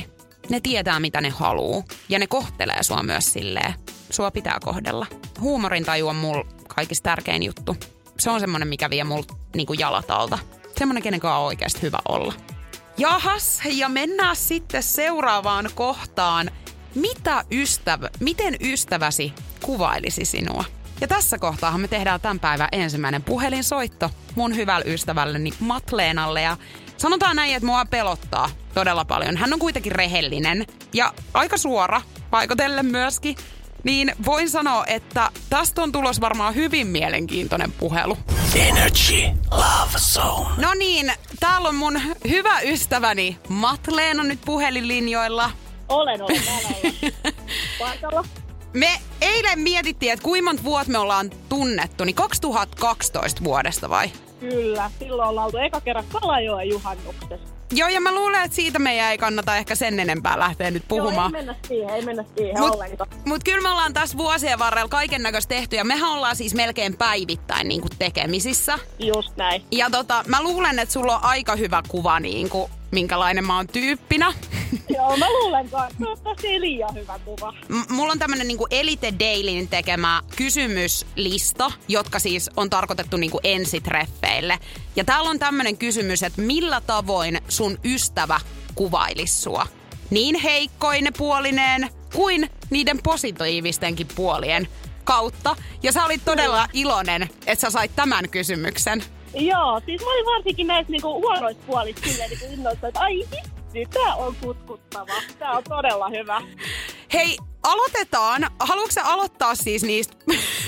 Ne 0.49 0.59
tietää, 0.59 0.99
mitä 0.99 1.21
ne 1.21 1.29
haluu. 1.29 1.85
Ja 2.09 2.19
ne 2.19 2.27
kohtelee 2.27 2.83
sua 2.83 3.03
myös 3.03 3.33
silleen. 3.33 3.73
Sua 4.09 4.31
pitää 4.31 4.57
kohdella. 4.63 5.05
Huumorin 5.39 5.85
taju 5.85 6.07
on 6.07 6.15
mulla 6.15 6.45
kaikista 6.67 7.03
tärkein 7.03 7.43
juttu. 7.43 7.75
Se 8.19 8.29
on 8.29 8.39
semmonen, 8.39 8.67
mikä 8.67 8.89
vie 8.89 9.03
mulla 9.03 9.25
niinku 9.55 9.73
jalat 9.73 10.11
alta. 10.11 10.39
Semmonen, 10.77 11.03
kenen 11.03 11.25
on 11.25 11.31
oikeasti 11.31 11.81
hyvä 11.81 11.99
olla. 12.07 12.33
Jahas, 12.97 13.61
ja 13.65 13.89
mennään 13.89 14.35
sitten 14.35 14.83
seuraavaan 14.83 15.69
kohtaan. 15.75 16.51
Mitä 16.95 17.43
ystävä, 17.51 18.09
miten 18.19 18.55
ystäväsi 18.61 19.33
kuvailisi 19.61 20.25
sinua? 20.25 20.63
Ja 21.01 21.07
tässä 21.07 21.37
kohtaa 21.39 21.77
me 21.77 21.87
tehdään 21.87 22.21
tämän 22.21 22.39
päivän 22.39 22.67
ensimmäinen 22.71 23.23
puhelinsoitto 23.23 24.09
mun 24.35 24.55
hyvälle 24.55 24.85
ystävälleni 24.85 25.53
Matleenalle. 25.59 26.41
Ja 26.41 26.57
sanotaan 26.97 27.35
näin, 27.35 27.55
että 27.55 27.65
mua 27.65 27.85
pelottaa 27.85 28.49
todella 28.73 29.05
paljon. 29.05 29.37
Hän 29.37 29.53
on 29.53 29.59
kuitenkin 29.59 29.91
rehellinen 29.91 30.65
ja 30.93 31.13
aika 31.33 31.57
suora 31.57 32.01
paikotellen 32.31 32.85
myöskin. 32.85 33.35
Niin 33.83 34.15
voin 34.25 34.49
sanoa, 34.49 34.85
että 34.85 35.29
tästä 35.49 35.83
on 35.83 35.91
tulos 35.91 36.21
varmaan 36.21 36.55
hyvin 36.55 36.87
mielenkiintoinen 36.87 37.71
puhelu. 37.71 38.17
Energy 38.55 39.21
Love 39.51 39.97
Zone. 39.99 40.49
No 40.57 40.73
niin, 40.73 41.13
täällä 41.39 41.69
on 41.69 41.75
mun 41.75 42.01
hyvä 42.29 42.59
ystäväni 42.59 43.39
Matleena 43.49 44.23
nyt 44.23 44.39
puhelinlinjoilla. 44.45 45.51
Olen, 45.89 46.21
olen 46.21 46.41
täällä 46.43 46.69
paikalla. 47.79 48.40
Me 48.73 48.99
eilen 49.21 49.59
mietittiin, 49.59 50.13
että 50.13 50.23
kuinka 50.23 50.49
monta 50.49 50.63
vuotta 50.63 50.91
me 50.91 50.97
ollaan 50.97 51.31
tunnettu, 51.49 52.03
niin 52.03 52.15
2012 52.15 53.43
vuodesta 53.43 53.89
vai? 53.89 54.11
Kyllä, 54.39 54.91
silloin 54.99 55.29
ollaan 55.29 55.45
oltu 55.45 55.57
eka 55.57 55.81
kerran 55.81 56.05
Kalajoen 56.11 56.69
juhannuksessa. 56.69 57.51
Joo, 57.73 57.89
ja 57.89 58.01
mä 58.01 58.15
luulen, 58.15 58.43
että 58.43 58.55
siitä 58.55 58.79
meidän 58.79 59.11
ei 59.11 59.17
kannata 59.17 59.57
ehkä 59.57 59.75
sen 59.75 59.99
enempää 59.99 60.39
lähteä 60.39 60.71
nyt 60.71 60.83
puhumaan. 60.87 61.31
Joo, 61.31 61.39
ei 61.39 61.45
mennä 61.45 61.55
siihen, 61.67 61.89
ei 61.89 62.01
mennä 62.01 62.25
siihen 62.37 62.59
mut, 62.59 62.73
ollenkaan. 62.75 63.09
Mut 63.25 63.43
kyllä 63.43 63.61
me 63.61 63.69
ollaan 63.69 63.93
tässä 63.93 64.17
vuosien 64.17 64.59
varrella 64.59 64.89
kaiken 64.89 65.23
näköistä 65.23 65.55
tehty, 65.55 65.75
ja 65.75 65.83
mehän 65.83 66.11
ollaan 66.11 66.35
siis 66.35 66.53
melkein 66.53 66.97
päivittäin 66.97 67.67
niin 67.67 67.81
kuin 67.81 67.91
tekemisissä. 67.99 68.79
Just 68.99 69.37
näin. 69.37 69.65
Ja 69.71 69.89
tota, 69.89 70.23
mä 70.27 70.43
luulen, 70.43 70.79
että 70.79 70.93
sulla 70.93 71.15
on 71.15 71.23
aika 71.23 71.55
hyvä 71.55 71.83
kuva 71.87 72.19
niin 72.19 72.49
kuin 72.49 72.71
minkälainen 72.91 73.45
mä 73.45 73.55
oon 73.55 73.67
tyyppinä. 73.67 74.33
Joo, 74.95 75.17
mä 75.17 75.29
luulen 75.29 75.69
kanssa. 75.69 76.05
Ei 76.43 76.61
liian 76.61 76.95
hyvä 76.95 77.19
kuva. 77.25 77.53
M- 77.69 77.93
mulla 77.93 78.11
on 78.11 78.19
tämmönen 78.19 78.47
niinku 78.47 78.67
Elite 78.71 79.13
Dailyn 79.19 79.67
tekemä 79.67 80.21
kysymyslista, 80.35 81.71
jotka 81.87 82.19
siis 82.19 82.49
on 82.57 82.69
tarkoitettu 82.69 83.17
niinku 83.17 83.39
ensitreffeille. 83.43 84.59
Ja 84.95 85.03
täällä 85.03 85.29
on 85.29 85.39
tämmönen 85.39 85.77
kysymys, 85.77 86.23
että 86.23 86.41
millä 86.41 86.81
tavoin 86.81 87.41
sun 87.49 87.77
ystävä 87.83 88.39
kuvailisi 88.75 89.41
sua? 89.41 89.67
Niin 90.09 90.35
heikkoine 90.35 91.11
puolineen 91.17 91.89
kuin 92.13 92.49
niiden 92.69 92.99
positiivistenkin 93.03 94.07
puolien 94.15 94.67
kautta. 95.03 95.55
Ja 95.83 95.91
sä 95.91 96.05
olit 96.05 96.25
todella 96.25 96.67
iloinen, 96.73 97.29
että 97.45 97.61
sä 97.61 97.69
sait 97.69 97.95
tämän 97.95 98.29
kysymyksen. 98.29 99.03
Joo, 99.33 99.81
siis 99.85 100.01
mä 100.01 100.11
olin 100.11 100.25
varsinkin 100.25 100.67
näissä 100.67 100.91
niinku 100.91 101.13
huonoissa 101.13 101.63
puolissa 101.67 102.05
silleen 102.09 102.29
niinku 102.29 102.45
innoissa, 102.53 102.87
että 102.87 102.99
ai 102.99 103.17
hitsi, 103.17 103.85
tää 103.93 104.15
on 104.15 104.35
kutkuttava. 104.41 105.13
Tää 105.39 105.51
on 105.51 105.63
todella 105.63 106.09
hyvä. 106.09 106.41
Hei, 107.13 107.37
aloitetaan. 107.63 108.47
Haluatko 108.59 108.91
sä 108.91 109.05
aloittaa 109.05 109.55
siis 109.55 109.83
niistä 109.83 110.15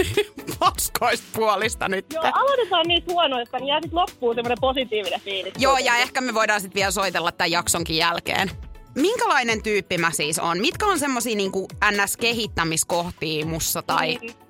paskoista 0.59 1.27
puolista 1.35 1.89
nyt? 1.89 2.05
Joo, 2.13 2.23
aloitetaan 2.33 2.87
niistä 2.87 3.11
huonoista, 3.11 3.57
niin 3.57 3.67
jää 3.67 3.81
sit 3.81 3.93
loppuun 3.93 4.35
semmoinen 4.35 4.57
positiivinen 4.61 5.21
fiilis. 5.21 5.53
Joo, 5.59 5.77
ja 5.77 5.97
ehkä 5.97 6.21
me 6.21 6.33
voidaan 6.33 6.61
sitten 6.61 6.79
vielä 6.79 6.91
soitella 6.91 7.31
tämän 7.31 7.51
jaksonkin 7.51 7.97
jälkeen. 7.97 8.51
Minkälainen 8.95 9.63
tyyppi 9.63 9.97
mä 9.97 10.11
siis 10.11 10.39
on? 10.39 10.59
Mitkä 10.59 10.85
on 10.85 10.99
semmosia 10.99 11.35
niinku 11.35 11.67
NS-kehittämiskohtia 11.91 13.45
mussa 13.45 13.81
tai... 13.81 14.15
Niin. 14.21 14.42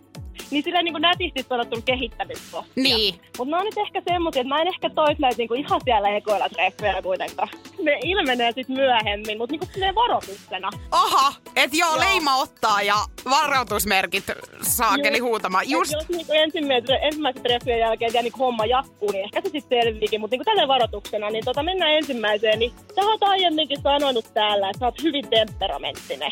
Niin 0.51 0.63
silleen 0.63 0.85
niin 0.85 0.93
kuin 0.93 1.01
nätisti 1.01 1.45
sanottu 1.49 1.81
kehittämiskohtia. 1.85 2.83
Niin. 2.83 3.15
Mutta 3.37 3.51
ne 3.51 3.57
on 3.57 3.65
nyt 3.65 3.77
ehkä 3.77 4.01
semmoisia, 4.07 4.41
että 4.41 4.55
mä 4.55 4.61
en 4.61 4.67
ehkä 4.67 4.89
tois 4.89 5.19
näitä 5.19 5.37
niinku 5.37 5.53
ihan 5.53 5.81
siellä 5.83 6.09
ekoilla 6.09 6.49
treffeillä 6.49 7.01
kuitenkaan. 7.01 7.49
Ne 7.81 7.99
ilmenee 8.03 8.51
sitten 8.51 8.75
myöhemmin, 8.75 9.37
mutta 9.37 9.53
niinku 9.53 9.67
silleen 9.73 9.95
varoituksena. 9.95 10.69
Aha, 10.91 11.33
et 11.55 11.73
joo, 11.73 11.89
Joo. 11.89 11.99
leima 11.99 12.35
ottaa 12.37 12.81
ja 12.81 12.95
varoitusmerkit 13.29 14.23
saakeli 14.61 15.17
Just. 15.17 15.29
huutamaan. 15.29 15.69
Just, 15.69 15.93
Et 15.93 15.99
jos 15.99 16.09
niinku 16.09 16.33
ensimmäisen, 16.33 16.99
ensimmäisen 17.01 17.43
treffien 17.43 17.79
jälkeen 17.79 18.13
vielä 18.13 18.23
niinku 18.23 18.39
homma 18.39 18.65
jatkuu, 18.65 19.11
niin 19.11 19.23
ehkä 19.23 19.41
se 19.41 19.49
sitten 19.49 19.83
selviikin. 19.83 20.21
Mutta 20.21 20.33
niinku 20.33 20.45
tälleen 20.45 20.67
varoituksena, 20.67 21.29
niin 21.29 21.45
tota 21.45 21.63
mennään 21.63 21.91
ensimmäiseen. 21.91 22.59
Niin 22.59 22.71
sä 22.95 23.01
oot 23.01 23.23
aiemminkin 23.23 23.81
sanonut 23.81 24.33
täällä, 24.33 24.69
että 24.69 24.79
sä 24.79 24.85
oot 24.85 25.03
hyvin 25.03 25.27
temperamenttinen. 25.29 26.31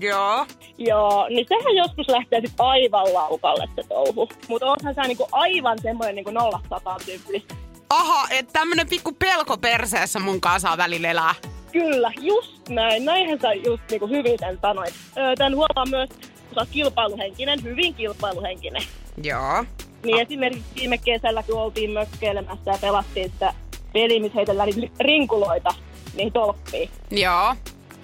Joo. 0.00 0.46
Joo, 0.78 1.26
niin 1.28 1.46
sehän 1.48 1.76
joskus 1.76 2.08
lähtee 2.08 2.40
sitten 2.40 2.66
aivan 2.66 3.14
laukalle 3.14 3.68
se 3.76 3.82
touhu. 3.88 4.28
Mutta 4.48 4.66
oothan 4.66 4.94
sä 4.94 5.02
niinku 5.02 5.28
aivan 5.32 5.78
semmoinen 5.82 6.14
niinku 6.14 6.30
nollasta 6.30 6.80
tyyppi. 7.04 7.46
Aha, 7.90 8.26
että 8.30 8.52
tämmönen 8.52 8.88
pikku 8.88 9.12
pelko 9.12 9.56
perseessä 9.58 10.18
mun 10.18 10.40
kanssa 10.40 10.68
saa 10.68 10.76
välillä 10.76 11.10
elää. 11.10 11.34
Kyllä, 11.72 12.12
just 12.20 12.68
näin. 12.68 13.04
Näinhän 13.04 13.40
sä 13.40 13.52
just 13.52 13.82
niinku 13.90 14.06
hyvin 14.06 14.38
sen 14.40 14.58
sanoit. 14.62 14.94
Öö, 15.16 15.34
Tän 15.36 15.56
huomaa 15.56 15.86
myös, 15.90 16.08
kun 16.10 16.54
sä 16.54 16.60
oot 16.60 16.68
kilpailuhenkinen, 16.70 17.62
hyvin 17.62 17.94
kilpailuhenkinen. 17.94 18.82
Joo. 19.22 19.64
Niin 20.04 20.20
esimerkiksi 20.20 20.74
viime 20.74 20.98
kesällä, 20.98 21.42
kun 21.42 21.58
oltiin 21.62 21.90
mökkeilemässä 21.90 22.70
ja 22.70 22.78
pelattiin 22.80 23.30
sitä 23.30 23.54
peliä, 23.92 24.20
missä 24.20 24.34
heitellään 24.34 24.68
rinkuloita 25.00 25.74
niihin 26.14 26.32
tolppiin. 26.32 26.90
Joo. 27.10 27.54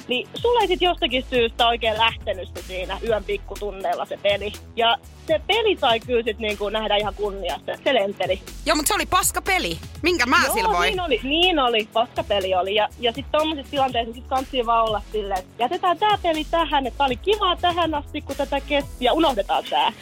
Niin 0.09 0.29
sulla 0.35 0.61
ei 0.61 0.69
sit 0.69 0.83
jostakin 0.83 1.25
syystä 1.31 1.69
oikein 1.69 1.99
lähtenyt 1.99 2.49
se 2.55 2.63
siinä 2.63 2.99
yön 3.07 3.25
pikkutunneilla 3.25 4.05
se 4.05 4.19
peli. 4.23 4.53
Ja 4.77 4.99
se 5.27 5.41
peli 5.47 5.77
sai 5.81 6.01
kyllä 6.01 6.23
sit 6.23 6.39
niinku 6.39 6.69
nähdä 6.69 6.97
ihan 6.97 7.15
kunniasta. 7.15 7.73
Se 7.85 7.95
lenteli. 7.95 8.41
Joo, 8.67 8.77
mutta 8.77 8.89
se 8.89 8.95
oli 8.95 9.07
paska 9.07 9.43
peli. 9.43 9.79
Minkä 10.03 10.27
mä 10.27 10.37
voin? 10.73 10.81
niin 10.81 11.01
oli, 11.01 11.21
niin 11.23 11.59
oli, 11.59 11.89
paskapeli 11.93 12.55
oli. 12.55 12.75
Ja, 12.75 12.89
ja 13.01 13.13
sitten 13.13 13.41
tommosissa 13.41 13.71
tilanteissa 13.71 14.15
sit 14.15 14.27
kantsii 14.27 14.67
vaan 14.67 14.85
olla 14.89 15.03
silleen, 15.13 15.39
että 15.41 15.63
jätetään 15.63 15.99
tää 15.99 16.19
peli 16.23 16.47
tähän, 16.51 16.87
että 16.87 16.99
tää 16.99 17.07
oli 17.07 17.17
kivaa 17.17 17.57
tähän 17.57 17.95
asti, 17.95 18.21
kun 18.21 18.37
tätä 18.37 18.61
kesti, 18.61 19.05
ja 19.05 19.13
unohdetaan 19.13 19.65
tää. 19.71 19.93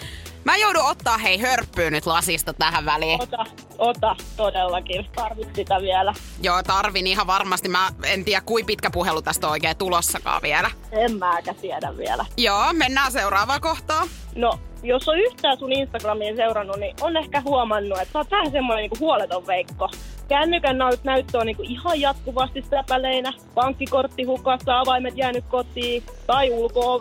Mä 0.44 0.56
joudun 0.56 0.90
ottaa 0.90 1.18
hei 1.18 1.38
hörppyy 1.38 1.90
nyt 1.90 2.06
lasista 2.06 2.52
tähän 2.52 2.84
väliin. 2.84 3.22
Ota, 3.22 3.44
ota 3.78 4.16
todellakin. 4.36 5.06
Tarvit 5.14 5.54
sitä 5.54 5.80
vielä. 5.80 6.14
Joo, 6.42 6.62
tarvin 6.62 7.06
ihan 7.06 7.26
varmasti. 7.26 7.68
Mä 7.68 7.88
en 8.04 8.24
tiedä, 8.24 8.40
kuin 8.40 8.66
pitkä 8.66 8.90
puhelu 8.90 9.22
tästä 9.22 9.46
on 9.46 9.50
oikein 9.50 9.76
tulossakaan 9.76 10.42
vielä. 10.42 10.70
En 10.92 11.18
mäkä 11.18 11.54
tiedä 11.54 11.96
vielä. 11.96 12.26
Joo, 12.36 12.72
mennään 12.72 13.12
seuraavaan 13.12 13.60
kohtaan. 13.60 14.08
No, 14.34 14.58
jos 14.82 15.08
on 15.08 15.18
yhtään 15.18 15.58
sun 15.58 15.72
Instagramiin 15.72 16.36
seurannut, 16.36 16.76
niin 16.76 16.96
on 17.00 17.16
ehkä 17.16 17.40
huomannut, 17.40 17.98
että 17.98 18.12
sä 18.12 18.18
oot 18.18 18.30
vähän 18.30 18.50
semmoinen 18.50 18.82
niinku 18.82 18.96
huoleton 19.00 19.46
veikko. 19.46 19.90
Kännykän 20.28 20.76
näyt- 20.76 21.00
näyttö 21.04 21.38
on 21.38 21.46
niinku 21.46 21.62
ihan 21.62 22.00
jatkuvasti 22.00 22.64
säpäleinä. 22.70 23.32
Pankkikortti 23.54 24.22
hukassa, 24.22 24.80
avaimet 24.80 25.16
jäänyt 25.16 25.44
kotiin 25.48 26.02
tai 26.26 26.50
ulko 26.50 27.00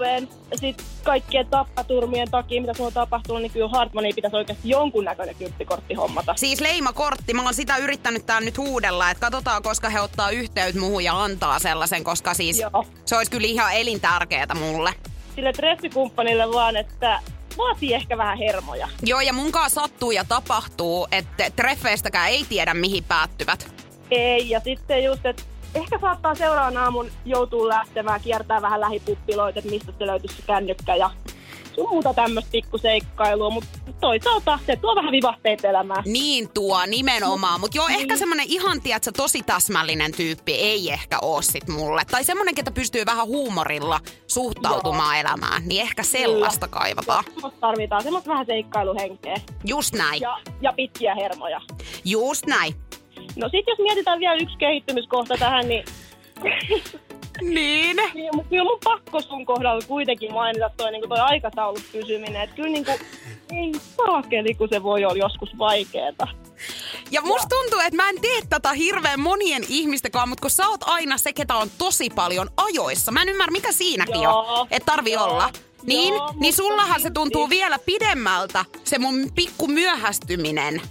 Sitten 0.56 0.86
kaikkien 1.04 1.48
tappaturmien 1.48 2.32
takia, 2.32 2.62
mitä 2.62 2.74
sulla 2.74 2.88
on 2.88 2.94
tapahtunut, 2.94 3.42
niin 3.42 3.52
kyllä 3.52 3.68
Hartmaniin 3.68 4.16
pitäisi 4.16 4.38
oikeasti 4.38 4.70
jonkunnäköinen 4.70 5.36
kymppikortti 5.36 5.94
hommata. 5.94 6.34
Siis 6.38 6.62
leimakortti, 6.62 7.34
mä 7.34 7.44
oon 7.44 7.54
sitä 7.54 7.78
yrittänyt 7.78 8.26
täällä 8.26 8.46
nyt 8.46 8.58
huudella, 8.58 9.12
että 9.12 9.22
katsotaan, 9.22 9.64
koska 9.64 9.90
he 9.90 10.02
ottaa 10.02 10.30
yhteyttä 10.30 10.80
muuhun 10.80 11.04
ja 11.04 11.24
antaa 11.24 11.60
sellaisen, 11.60 12.04
koska 12.04 12.34
siis 12.34 12.60
Joo. 12.60 12.86
se 13.06 13.18
olisi 13.18 13.32
kyllä 13.32 13.48
ihan 13.48 13.74
elintärkeetä 13.74 14.56
mulle. 14.56 14.94
Sille 15.36 15.54
treffikumppanille 15.54 16.54
vaan, 16.54 16.76
että 16.76 17.20
vaatii 17.58 17.94
ehkä 17.94 18.18
vähän 18.18 18.38
hermoja. 18.38 18.90
Joo, 19.04 19.22
ja 19.22 19.34
munkaan 19.34 19.70
sattuu 19.70 20.12
ja 20.12 20.24
tapahtuu, 20.24 21.08
että 21.12 21.50
treffeistäkään 21.56 22.30
ei 22.30 22.46
tiedä, 22.50 22.74
mihin 22.74 23.04
päättyvät. 23.04 23.74
Ei, 24.12 24.50
ja 24.50 24.60
sitten 24.60 25.04
just, 25.04 25.26
että 25.26 25.44
ehkä 25.76 26.00
saattaa 26.00 26.36
seuraavan 26.36 26.78
aamun 26.78 27.12
joutua 27.26 27.68
lähtemään, 27.68 28.22
kiertää 28.22 28.62
vähän 28.62 28.82
lähipuppiloita, 28.82 29.60
että 29.60 29.72
mistä 29.72 29.94
se 30.00 30.08
löytyisi 30.08 30.36
se 30.36 30.44
kännykkä 30.48 30.96
ja 30.96 31.10
sun 31.76 31.90
muuta 31.90 32.14
tämmöistä 32.14 32.52
pikkuseikkailua, 32.52 33.50
mutta 33.50 33.70
toisaalta 34.02 34.60
se 34.66 34.76
tuo 34.76 34.96
vähän 34.96 35.12
vivahteita 35.12 35.68
elämään. 35.68 36.04
Niin 36.06 36.50
tuo, 36.54 36.86
nimenomaan. 36.86 37.60
Mutta 37.60 37.78
joo, 37.78 37.88
ehkä 37.88 38.18
semmonen 38.18 38.46
ihan, 38.50 38.82
tiedätkö, 38.82 39.12
tosi 39.18 39.44
täsmällinen 39.44 40.12
tyyppi 40.12 40.54
ei 40.54 40.92
ehkä 40.92 41.18
oo 41.22 41.42
sit 41.42 41.68
mulle. 41.68 42.02
Tai 42.12 42.24
semmonen, 42.24 42.56
ketä 42.56 42.72
pystyy 42.72 43.06
vähän 43.06 43.28
huumorilla 43.28 44.00
suhtautumaan 44.28 45.18
elämään. 45.18 45.62
Niin 45.68 45.82
ehkä 45.82 46.04
sellaista 46.04 46.68
kaivataan. 46.68 47.24
Semmoista 47.34 47.60
tarvitaan, 47.60 48.04
semmoista 48.04 48.30
vähän 48.30 48.46
seikkailuhenkeä 48.46 49.36
Just 49.66 49.94
näin. 49.96 50.22
ja, 50.22 50.38
ja 50.62 50.74
pitkiä 50.74 51.16
hermoja. 51.16 51.62
Just 52.06 52.46
näin. 52.46 52.74
No 53.36 53.50
sit 53.50 53.66
jos 53.68 53.80
mietitään 53.80 54.20
vielä 54.20 54.36
yksi 54.36 54.58
kehittymiskohta 54.58 55.38
tähän, 55.38 55.68
niin 55.68 55.86
Niin. 57.42 57.98
Niin, 58.14 58.36
mutta 58.36 58.50
kyllä 58.50 58.64
mun 58.64 58.80
pakko 58.84 59.22
sun 59.22 59.46
kohdalla 59.46 59.82
kuitenkin 59.88 60.34
mainita 60.34 60.70
toi, 60.78 60.92
niin 60.92 61.10
toi 61.10 61.20
aikataulut 61.20 61.84
pysyminen. 61.92 62.42
Että 62.42 62.56
kyllä 62.56 62.70
niin 62.70 62.86
kuin, 62.86 63.00
ei 63.52 63.72
saakeli, 63.98 64.54
kun 64.54 64.70
se 64.70 64.84
voi 64.84 65.06
olla 65.06 65.18
joskus 65.18 65.58
vaikeeta. 65.58 66.28
Ja 67.12 67.22
musta 67.22 67.48
tuntuu, 67.48 67.80
että 67.80 67.96
mä 67.96 68.10
en 68.10 68.22
tee 68.22 68.40
tätä 68.50 68.74
hirveän 68.74 69.20
monien 69.20 69.64
ihmisten 69.68 70.12
kanssa, 70.12 70.28
mutta 70.28 70.42
kun 70.42 70.52
sä 70.52 70.68
oot 70.68 70.82
aina 70.84 71.18
se, 71.18 71.34
ketä 71.34 71.56
on 71.56 71.70
tosi 71.78 72.10
paljon 72.10 72.50
ajoissa. 72.58 73.12
Mä 73.12 73.22
en 73.22 73.30
ymmärrä, 73.30 73.52
mikä 73.52 73.72
siinäkin 73.72 74.22
Joo, 74.22 74.46
on, 74.48 74.68
että 74.72 74.92
tarvii 74.92 75.14
joo, 75.14 75.24
olla. 75.24 75.50
Niin, 75.86 76.14
joo, 76.14 76.34
niin 76.40 76.54
sullahan 76.54 77.00
se 77.00 77.04
silti. 77.04 77.14
tuntuu 77.14 77.50
vielä 77.50 77.80
pidemmältä, 77.86 78.66
se 78.84 79.00
mun 79.00 79.32
pikku 79.36 79.68
myöhästyminen. 79.68 80.82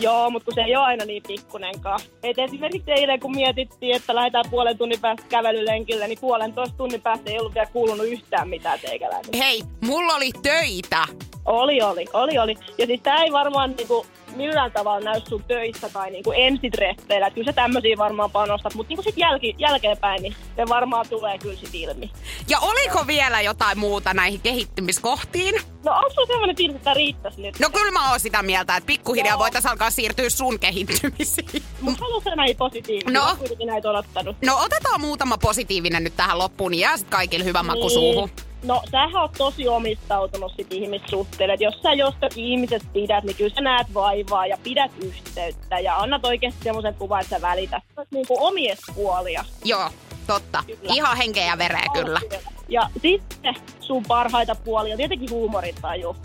Joo, 0.00 0.30
mutta 0.30 0.44
kun 0.44 0.54
se 0.54 0.60
ei 0.60 0.76
ole 0.76 0.84
aina 0.84 1.04
niin 1.04 1.22
pikkunenkaan. 1.28 2.00
Et 2.22 2.38
esimerkiksi 2.38 2.90
eilen, 2.92 3.20
kun 3.20 3.34
mietittiin, 3.36 3.96
että 3.96 4.14
lähdetään 4.14 4.44
puolen 4.50 4.78
tunnin 4.78 5.00
päästä 5.00 5.26
kävelylenkille, 5.28 6.08
niin 6.08 6.20
puolentoista 6.20 6.76
tunnin 6.76 7.02
päästä 7.02 7.30
ei 7.30 7.38
ollut 7.38 7.54
vielä 7.54 7.68
kuulunut 7.72 8.06
yhtään 8.06 8.48
mitään 8.48 8.80
teikäläinen. 8.80 9.30
Hei, 9.38 9.62
mulla 9.80 10.14
oli 10.14 10.30
töitä. 10.42 11.06
Oli, 11.44 11.82
oli, 11.82 12.04
oli, 12.12 12.38
oli. 12.38 12.54
Ja 12.78 12.86
siis 12.86 13.00
tää 13.00 13.22
ei 13.22 13.32
varmaan 13.32 13.74
niinku 13.76 14.06
millään 14.36 14.72
tavalla 14.72 15.04
näy 15.04 15.20
sun 15.28 15.44
töissä 15.44 15.88
tai 15.88 16.10
niinku 16.10 16.32
ensitreffeillä. 16.36 17.26
Et 17.26 17.34
kyllä 17.34 17.44
sä 17.44 17.52
tämmöisiä 17.52 17.96
varmaan 17.98 18.30
panostat, 18.30 18.74
mutta 18.74 18.88
niinku 18.88 19.02
sit 19.02 19.16
jälki, 19.16 19.54
jälkeenpäin, 19.58 20.22
niin 20.22 20.34
se 20.56 20.68
varmaan 20.68 21.08
tulee 21.08 21.38
kyllä 21.38 21.56
sit 21.56 21.74
ilmi. 21.74 22.10
Ja 22.48 22.58
oliko 22.58 23.06
vielä 23.06 23.40
jotain 23.40 23.78
muuta 23.78 24.14
näihin 24.14 24.40
kehittymiskohtiin? 24.40 25.54
No 25.84 25.92
onko 25.92 26.10
sulla 26.10 26.26
semmoinen 26.26 26.56
fiilis, 26.56 26.76
että 26.76 26.94
riittäisi 26.94 27.42
nyt? 27.42 27.58
No 27.58 27.70
kyllä 27.70 27.90
mä 27.90 28.10
oon 28.10 28.20
sitä 28.20 28.42
mieltä, 28.42 28.76
että 28.76 28.86
pikkuhiljaa 28.86 29.32
Joo. 29.32 29.38
voitaisiin 29.38 29.70
alkaa 29.70 29.90
siirtyä 29.90 30.30
sun 30.30 30.58
kehittymisiin. 30.58 31.62
Mutta 31.80 32.04
haluatko 32.04 32.34
näihin 32.34 32.56
positiivisia? 32.56 33.10
No. 33.20 33.36
Kuitenkin 33.38 33.66
näitä 33.66 33.90
odottanut. 33.90 34.36
No 34.44 34.58
otetaan 34.60 35.00
muutama 35.00 35.38
positiivinen 35.38 36.04
nyt 36.04 36.16
tähän 36.16 36.38
loppuun, 36.38 36.70
niin 36.70 36.80
jää 36.80 36.96
sit 36.96 37.10
kaikille 37.10 37.44
hyvä 37.44 37.62
maku 37.62 37.90
suuhun. 37.90 38.30
No, 38.62 38.82
sähän 38.90 39.16
oot 39.16 39.32
tosi 39.38 39.68
omistautunut 39.68 40.52
sit 40.56 40.72
ihmissuhteille. 40.72 41.54
Et 41.54 41.60
jos 41.60 41.82
sä 41.82 41.92
jostakin 41.92 42.44
ihmisestä 42.44 42.88
pidät, 42.92 43.24
niin 43.24 43.36
kyllä 43.36 43.54
sä 43.54 43.60
näet 43.60 43.94
vaivaa 43.94 44.46
ja 44.46 44.58
pidät 44.62 44.90
yhteyttä 45.04 45.78
ja 45.78 45.96
annat 45.96 46.24
oikeasti 46.24 46.64
semmoisen 46.64 46.94
kuvan, 46.94 47.20
että 47.20 47.36
sä 47.36 47.42
välität 47.42 47.82
niinku 48.10 48.36
omien 48.38 48.76
puolia. 48.94 49.44
Joo, 49.64 49.90
totta. 50.26 50.64
Kyllä. 50.66 50.94
Ihan 50.94 51.16
henkeä 51.16 51.46
ja 51.46 51.58
vereä 51.58 51.84
kyllä. 51.92 52.20
Ja 52.68 52.90
sitten 53.02 53.54
sun 53.80 54.02
parhaita 54.08 54.54
puolia, 54.54 54.96
tietenkin 54.96 55.30
huumorintaju. 55.30 56.16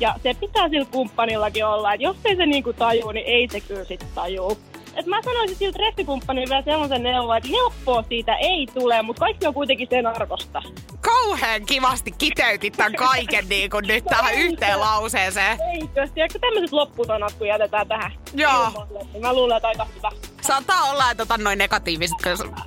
Ja 0.00 0.14
se 0.22 0.34
pitää 0.34 0.68
sillä 0.68 0.86
kumppanillakin 0.92 1.66
olla, 1.66 1.94
että 1.94 2.04
jos 2.04 2.16
ei 2.24 2.36
se 2.36 2.46
niinku 2.46 2.72
tajuu, 2.72 3.12
niin 3.12 3.26
ei 3.26 3.48
se 3.52 3.60
kyllä 3.60 3.84
sit 3.84 4.06
tajuu. 4.14 4.58
Et 4.96 5.06
mä 5.06 5.22
sanoisin 5.22 5.56
sillä 5.56 5.72
treffikumppanille 5.72 6.48
vielä 6.48 6.62
semmoisen 6.62 7.02
neuvon, 7.02 7.36
että 7.36 7.48
helppoa 7.48 8.04
siitä 8.08 8.36
ei 8.36 8.66
tule, 8.74 9.02
mutta 9.02 9.20
kaikki 9.20 9.46
on 9.46 9.54
kuitenkin 9.54 9.88
sen 9.90 10.06
arvosta. 10.06 10.62
Kauhean 11.00 11.66
kivasti 11.66 12.10
kiteytit 12.18 12.72
tämän 12.76 12.94
kaiken 12.94 13.48
niin 13.48 13.70
kuin 13.70 13.86
nyt 13.86 14.04
tähän 14.04 14.34
yhteen 14.34 14.80
lauseeseen. 14.80 15.58
Eikö? 15.72 16.08
Tiedätkö 16.14 16.38
tämmöiset 16.38 16.72
loppusanat, 16.72 17.32
kun 17.32 17.46
jätetään 17.46 17.88
tähän 17.88 18.12
Joo. 18.34 18.66
ilmoille, 18.66 19.06
niin 19.12 19.22
mä 19.22 19.32
luulen, 19.32 19.56
että 19.56 19.68
aika 19.68 19.86
hyvä. 19.96 20.10
Saattaa 20.42 20.90
olla, 20.90 21.10
että 21.10 21.22
otan 21.22 21.44
noin 21.44 21.58
negatiiviset 21.58 22.16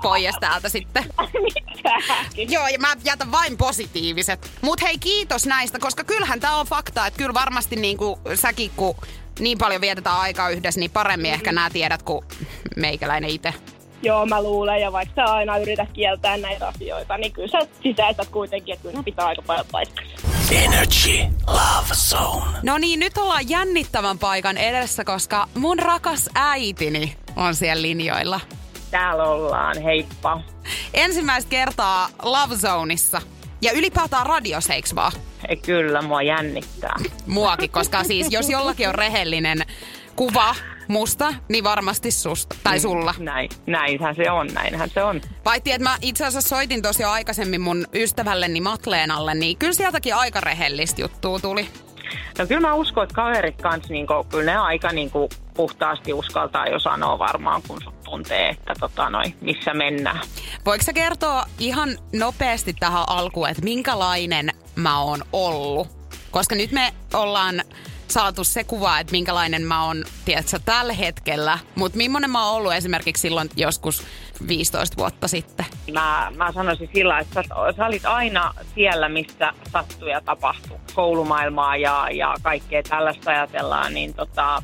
pois 0.01 0.35
täältä 0.39 0.69
sitten. 0.69 1.03
Mitäkin. 1.43 2.51
Joo, 2.51 2.67
ja 2.67 2.79
mä 2.79 2.95
jätän 3.03 3.31
vain 3.31 3.57
positiiviset. 3.57 4.51
Mut 4.61 4.81
hei, 4.81 4.97
kiitos 4.97 5.45
näistä, 5.45 5.79
koska 5.79 6.03
kyllähän 6.03 6.39
tää 6.39 6.55
on 6.55 6.65
fakta, 6.65 7.07
että 7.07 7.17
kyllä 7.17 7.33
varmasti 7.33 7.75
niin 7.75 7.97
kuin 7.97 8.19
säkin, 8.35 8.71
kun 8.75 8.95
niin 9.39 9.57
paljon 9.57 9.81
vietetään 9.81 10.19
aikaa 10.19 10.49
yhdessä, 10.49 10.79
niin 10.79 10.91
paremmin 10.91 11.31
ehkä 11.31 11.51
nää 11.51 11.69
tiedät 11.69 12.03
kuin 12.03 12.25
meikäläinen 12.75 13.29
itse. 13.29 13.53
Joo, 14.01 14.25
mä 14.25 14.43
luulen, 14.43 14.81
ja 14.81 14.91
vaikka 14.91 15.15
sä 15.15 15.33
aina 15.33 15.57
yrität 15.57 15.89
kieltää 15.93 16.37
näitä 16.37 16.67
asioita, 16.67 17.17
niin 17.17 17.33
kyllä 17.33 17.47
sä 17.47 17.67
sisäistät 17.83 18.27
kuitenkin, 18.29 18.73
että 18.73 18.87
kyllä 18.89 19.03
pitää 19.03 19.25
aika 19.25 19.41
paljon 19.41 19.65
paikkaa. 19.71 20.05
Energy 20.51 21.17
Love 21.47 21.93
Zone. 21.93 22.59
No 22.63 22.77
niin, 22.77 22.99
nyt 22.99 23.17
ollaan 23.17 23.49
jännittävän 23.49 24.19
paikan 24.19 24.57
edessä, 24.57 25.03
koska 25.03 25.47
mun 25.55 25.79
rakas 25.79 26.29
äitini 26.35 27.17
on 27.35 27.55
siellä 27.55 27.81
linjoilla. 27.81 28.39
Täällä 28.91 29.23
ollaan, 29.23 29.81
heippa. 29.81 30.41
Ensimmäistä 30.93 31.49
kertaa 31.49 32.09
Love 32.23 32.55
Zoneissa. 32.55 33.21
Ja 33.65 33.71
ylipäätään 33.71 34.25
radios, 34.25 34.69
eiks 34.69 34.95
vaan? 34.95 35.11
Ei, 35.49 35.57
kyllä, 35.57 36.01
mua 36.01 36.21
jännittää. 36.21 36.95
Muakin, 37.27 37.69
koska 37.69 38.03
siis 38.03 38.27
jos 38.29 38.49
jollakin 38.49 38.89
on 38.89 38.95
rehellinen 38.95 39.65
kuva 40.15 40.55
musta, 40.87 41.33
niin 41.49 41.63
varmasti 41.63 42.11
susta. 42.11 42.55
Tai 42.63 42.79
sulla. 42.79 43.15
Näin, 43.17 43.49
näinhän 43.65 44.15
se 44.15 44.31
on, 44.31 44.47
näinhän 44.47 44.89
se 44.89 45.03
on. 45.03 45.21
Paitsi, 45.43 45.71
että 45.71 45.83
mä 45.83 45.97
itse 46.01 46.25
asiassa 46.25 46.49
soitin 46.49 46.81
tosi 46.81 47.03
jo 47.03 47.09
aikaisemmin 47.09 47.61
mun 47.61 47.85
ystävälleni 47.93 48.61
Matleenalle, 48.61 49.35
niin 49.35 49.57
kyllä 49.57 49.73
sieltäkin 49.73 50.15
aika 50.15 50.41
rehellistä 50.41 51.01
juttua 51.01 51.39
tuli. 51.39 51.67
No 52.37 52.47
kyllä 52.47 52.61
mä 52.61 52.73
uskon, 52.73 53.03
että 53.03 53.15
kaverit 53.15 53.61
kanssa, 53.61 53.93
niin 53.93 54.07
kuin, 54.07 54.27
kyllä 54.27 54.51
ne 54.51 54.57
aika 54.57 54.91
niin 54.91 55.11
kuin, 55.11 55.29
puhtaasti 55.55 56.13
uskaltaa 56.13 56.67
jo 56.67 56.79
sanoa 56.79 57.19
varmaan, 57.19 57.61
kun 57.67 57.81
sut 57.83 58.03
tuntee, 58.03 58.49
että 58.49 58.73
tota, 58.79 59.09
noi, 59.09 59.23
missä 59.41 59.73
mennään. 59.73 60.19
Voiko 60.65 60.83
sä 60.83 60.93
kertoa 60.93 61.45
ihan 61.59 61.89
nopeasti 62.13 62.73
tähän 62.73 63.03
alkuun, 63.07 63.49
että 63.49 63.63
minkälainen 63.63 64.51
mä 64.75 64.99
oon 64.99 65.21
ollut? 65.33 65.87
Koska 66.31 66.55
nyt 66.55 66.71
me 66.71 66.93
ollaan 67.13 67.61
saatu 68.07 68.43
se 68.43 68.63
kuva, 68.63 68.99
että 68.99 69.11
minkälainen 69.11 69.61
mä 69.61 69.85
oon, 69.85 70.03
tiedätkö, 70.25 70.59
tällä 70.65 70.93
hetkellä. 70.93 71.59
Mutta 71.75 71.97
millainen 71.97 72.29
mä 72.29 72.45
oon 72.45 72.55
ollut 72.55 72.73
esimerkiksi 72.73 73.21
silloin 73.21 73.49
joskus 73.55 74.07
15 74.47 74.97
vuotta 74.97 75.27
sitten? 75.27 75.65
Mä, 75.93 76.31
mä 76.35 76.51
sanoisin 76.51 76.89
sillä, 76.93 77.19
että 77.19 77.43
sä, 77.43 77.49
sä 77.77 77.85
olit 77.85 78.05
aina 78.05 78.53
siellä, 78.75 79.09
missä 79.09 79.53
sattuu 79.71 80.07
ja 80.07 80.21
tapahtuu. 80.21 80.79
Koulumaailmaa 80.93 81.77
ja, 81.77 82.07
ja 82.11 82.35
kaikkea 82.41 82.83
tällaista 82.83 83.31
ajatellaan, 83.31 83.93
niin 83.93 84.13
tota, 84.13 84.63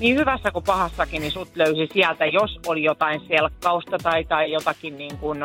niin 0.00 0.16
hyvässä 0.16 0.50
kuin 0.50 0.64
pahassakin, 0.64 1.20
niin 1.20 1.32
sut 1.32 1.56
löysi 1.56 1.88
sieltä, 1.92 2.26
jos 2.26 2.60
oli 2.66 2.82
jotain 2.82 3.20
selkkausta 3.28 3.98
tai, 3.98 4.24
tai 4.24 4.52
jotakin 4.52 4.98
niin 4.98 5.18
kuin, 5.18 5.38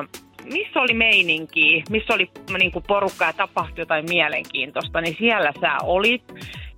missä 0.54 0.80
oli 0.80 0.94
meininki, 0.94 1.84
missä 1.90 2.14
oli 2.14 2.30
niin 2.58 2.72
kuin 2.72 2.86
porukka 2.88 3.26
ja 3.26 3.34
tapahtui 3.34 3.82
jotain 3.82 4.06
mielenkiintoista, 4.10 5.02
niin 5.02 5.16
siellä 5.20 5.54
sä 5.62 5.78
olit. 5.84 6.24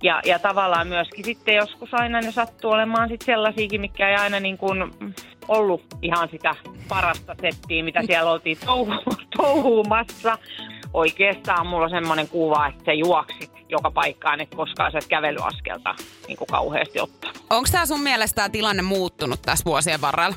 Ja, 0.02 0.20
ja 0.24 0.38
tavallaan 0.38 0.88
myöskin 0.88 1.24
sitten 1.24 1.54
joskus 1.54 1.94
aina 1.94 2.20
ne 2.20 2.32
sattuu 2.32 2.70
olemaan 2.70 3.08
sitten 3.08 3.26
sellaisiakin, 3.26 3.80
mikä 3.80 4.08
ei 4.08 4.16
aina 4.16 4.40
niin 4.40 4.58
kuin 4.58 4.90
ollut 5.48 5.82
ihan 6.02 6.28
sitä 6.28 6.54
parasta 6.88 7.36
settiä, 7.40 7.84
mitä 7.84 8.02
siellä 8.06 8.30
oltiin 8.30 8.58
touhu, 8.66 8.92
touhuumassa. 9.36 10.38
Oikeastaan 10.94 11.66
mulla 11.66 11.84
on 11.84 11.90
semmoinen 11.90 12.28
kuva, 12.28 12.66
että 12.66 12.84
sä 12.84 12.92
juoksit 12.92 13.59
joka 13.70 13.90
paikkaan, 13.90 14.40
että 14.40 14.56
koskaan 14.56 14.92
se 14.92 14.98
kävelyaskelta 15.08 15.94
niin 16.28 16.36
kuin 16.36 16.48
kauheasti 16.48 17.00
ottaa. 17.00 17.32
Onko 17.50 17.68
tämä 17.72 17.86
sun 17.86 18.00
mielestä 18.00 18.34
tämä 18.34 18.48
tilanne 18.48 18.82
muuttunut 18.82 19.42
tässä 19.42 19.64
vuosien 19.64 20.00
varrella? 20.00 20.36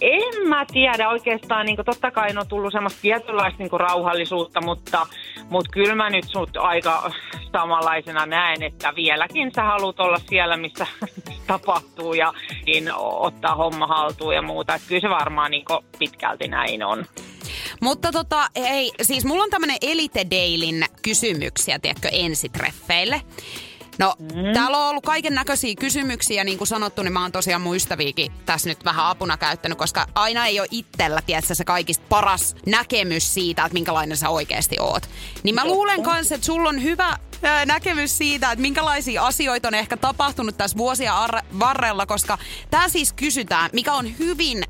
En 0.00 0.48
mä 0.48 0.66
tiedä 0.72 1.08
oikeastaan, 1.08 1.66
niin 1.66 1.76
kuin, 1.76 1.86
totta 1.86 2.10
kai 2.10 2.30
on 2.36 2.48
tullut 2.48 2.72
semmoista 2.72 3.00
tietynlaista 3.02 3.58
niin 3.58 3.70
kuin, 3.70 3.80
rauhallisuutta, 3.80 4.60
mutta, 4.60 5.06
mutta 5.50 5.70
kyllä 5.72 5.94
mä 5.94 6.10
nyt 6.10 6.24
sut 6.24 6.56
aika 6.56 7.10
samanlaisena 7.52 8.26
näen, 8.26 8.62
että 8.62 8.94
vieläkin 8.96 9.52
sä 9.54 9.62
haluat 9.62 10.00
olla 10.00 10.18
siellä, 10.28 10.56
missä 10.56 10.86
tapahtuu 11.46 12.14
ja 12.14 12.32
niin 12.66 12.90
ottaa 12.96 13.54
homma 13.54 13.86
haltuun 13.86 14.34
ja 14.34 14.42
muuta. 14.42 14.74
Että 14.74 14.88
kyllä 14.88 15.00
se 15.00 15.10
varmaan 15.10 15.50
niin 15.50 15.64
kuin, 15.64 15.84
pitkälti 15.98 16.48
näin 16.48 16.84
on. 16.84 17.04
Mutta 17.84 18.12
tota, 18.12 18.50
ei, 18.54 18.92
siis 19.02 19.24
mulla 19.24 19.44
on 19.44 19.50
tämmönen 19.50 19.76
Elite 19.80 20.26
Dailin 20.30 20.84
kysymyksiä, 21.02 21.78
tiedätkö, 21.78 22.08
ensitreffeille. 22.12 23.22
No, 23.98 24.14
mm. 24.18 24.52
täällä 24.54 24.78
on 24.78 24.88
ollut 24.88 25.04
kaiken 25.04 25.34
näköisiä 25.34 25.74
kysymyksiä, 25.80 26.44
niin 26.44 26.58
kuin 26.58 26.68
sanottu, 26.68 27.02
niin 27.02 27.12
mä 27.12 27.22
oon 27.22 27.32
tosiaan 27.32 27.62
mun 27.62 27.76
ystäviäkin 27.76 28.32
tässä 28.46 28.68
nyt 28.68 28.84
vähän 28.84 29.06
apuna 29.06 29.36
käyttänyt, 29.36 29.78
koska 29.78 30.06
aina 30.14 30.46
ei 30.46 30.60
ole 30.60 30.68
itsellä, 30.70 31.22
tiedätkö, 31.26 31.54
se 31.54 31.64
kaikista 31.64 32.04
paras 32.08 32.56
näkemys 32.66 33.34
siitä, 33.34 33.64
että 33.64 33.74
minkälainen 33.74 34.16
sä 34.16 34.28
oikeasti 34.28 34.76
oot. 34.80 35.08
Niin 35.42 35.54
mä 35.54 35.66
luulen 35.66 36.02
kanssa, 36.02 36.34
että 36.34 36.44
sulla 36.44 36.68
on 36.68 36.82
hyvä 36.82 37.18
näkemys 37.66 38.18
siitä, 38.18 38.52
että 38.52 38.62
minkälaisia 38.62 39.26
asioita 39.26 39.68
on 39.68 39.74
ehkä 39.74 39.96
tapahtunut 39.96 40.56
tässä 40.56 40.76
vuosia 40.76 41.28
varrella, 41.58 42.06
koska 42.06 42.38
tämä 42.70 42.88
siis 42.88 43.12
kysytään, 43.12 43.70
mikä 43.72 43.94
on 43.94 44.18
hyvin 44.18 44.64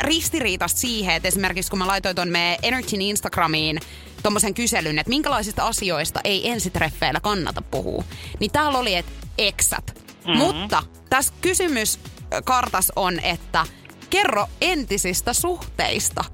ristiriitasta 0.00 0.80
siihen, 0.80 1.14
että 1.14 1.28
esimerkiksi 1.28 1.70
kun 1.70 1.78
mä 1.78 1.86
laitoin 1.86 2.16
tuon 2.16 2.28
meidän 2.28 2.58
Energyn 2.62 3.02
Instagramiin 3.02 3.80
tuommoisen 4.22 4.54
kyselyn, 4.54 4.98
että 4.98 5.10
minkälaisista 5.10 5.66
asioista 5.66 6.20
ei 6.24 6.50
ensitreffeillä 6.50 7.20
kannata 7.20 7.62
puhua, 7.62 8.04
niin 8.40 8.50
täällä 8.50 8.78
oli, 8.78 8.94
että 8.94 9.12
eksät. 9.38 9.94
Mm-hmm. 10.26 10.36
Mutta 10.38 10.82
tässä 11.10 11.34
kysymys 11.40 11.98
kartas 12.44 12.92
on, 12.96 13.20
että 13.20 13.66
kerro 14.10 14.46
entisistä 14.60 15.32
suhteista. 15.32 16.24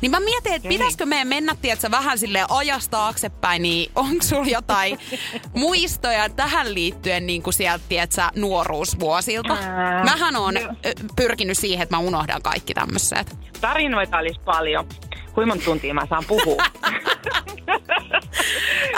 Niin 0.00 0.10
mä 0.10 0.20
mietin, 0.20 0.52
että 0.52 0.68
pitäisikö 0.68 1.06
meidän 1.06 1.28
mennä, 1.28 1.56
tiedätkö, 1.62 1.90
vähän 1.90 2.18
sille 2.18 2.44
ajasta 2.48 2.90
taaksepäin, 2.90 3.62
niin 3.62 3.92
onko 3.94 4.22
sulla 4.22 4.48
jotain 4.48 4.98
muistoja 5.54 6.28
tähän 6.28 6.74
liittyen 6.74 7.26
niin 7.26 7.42
kuin 7.42 7.54
sieltä, 7.54 7.84
tiedätkö, 7.88 8.22
nuoruusvuosilta? 8.36 9.56
Mähän 10.04 10.36
on 10.36 10.54
pyrkinyt 11.16 11.58
siihen, 11.58 11.82
että 11.82 11.96
mä 11.96 12.02
unohdan 12.02 12.42
kaikki 12.42 12.74
tämmöiset. 12.74 13.36
Tarinoita 13.60 14.18
olisi 14.18 14.40
paljon. 14.44 14.88
Kuinka 15.34 15.46
monta 15.46 15.64
tuntia 15.64 15.94
mä 15.94 16.06
saan 16.10 16.24
puhua? 16.28 16.62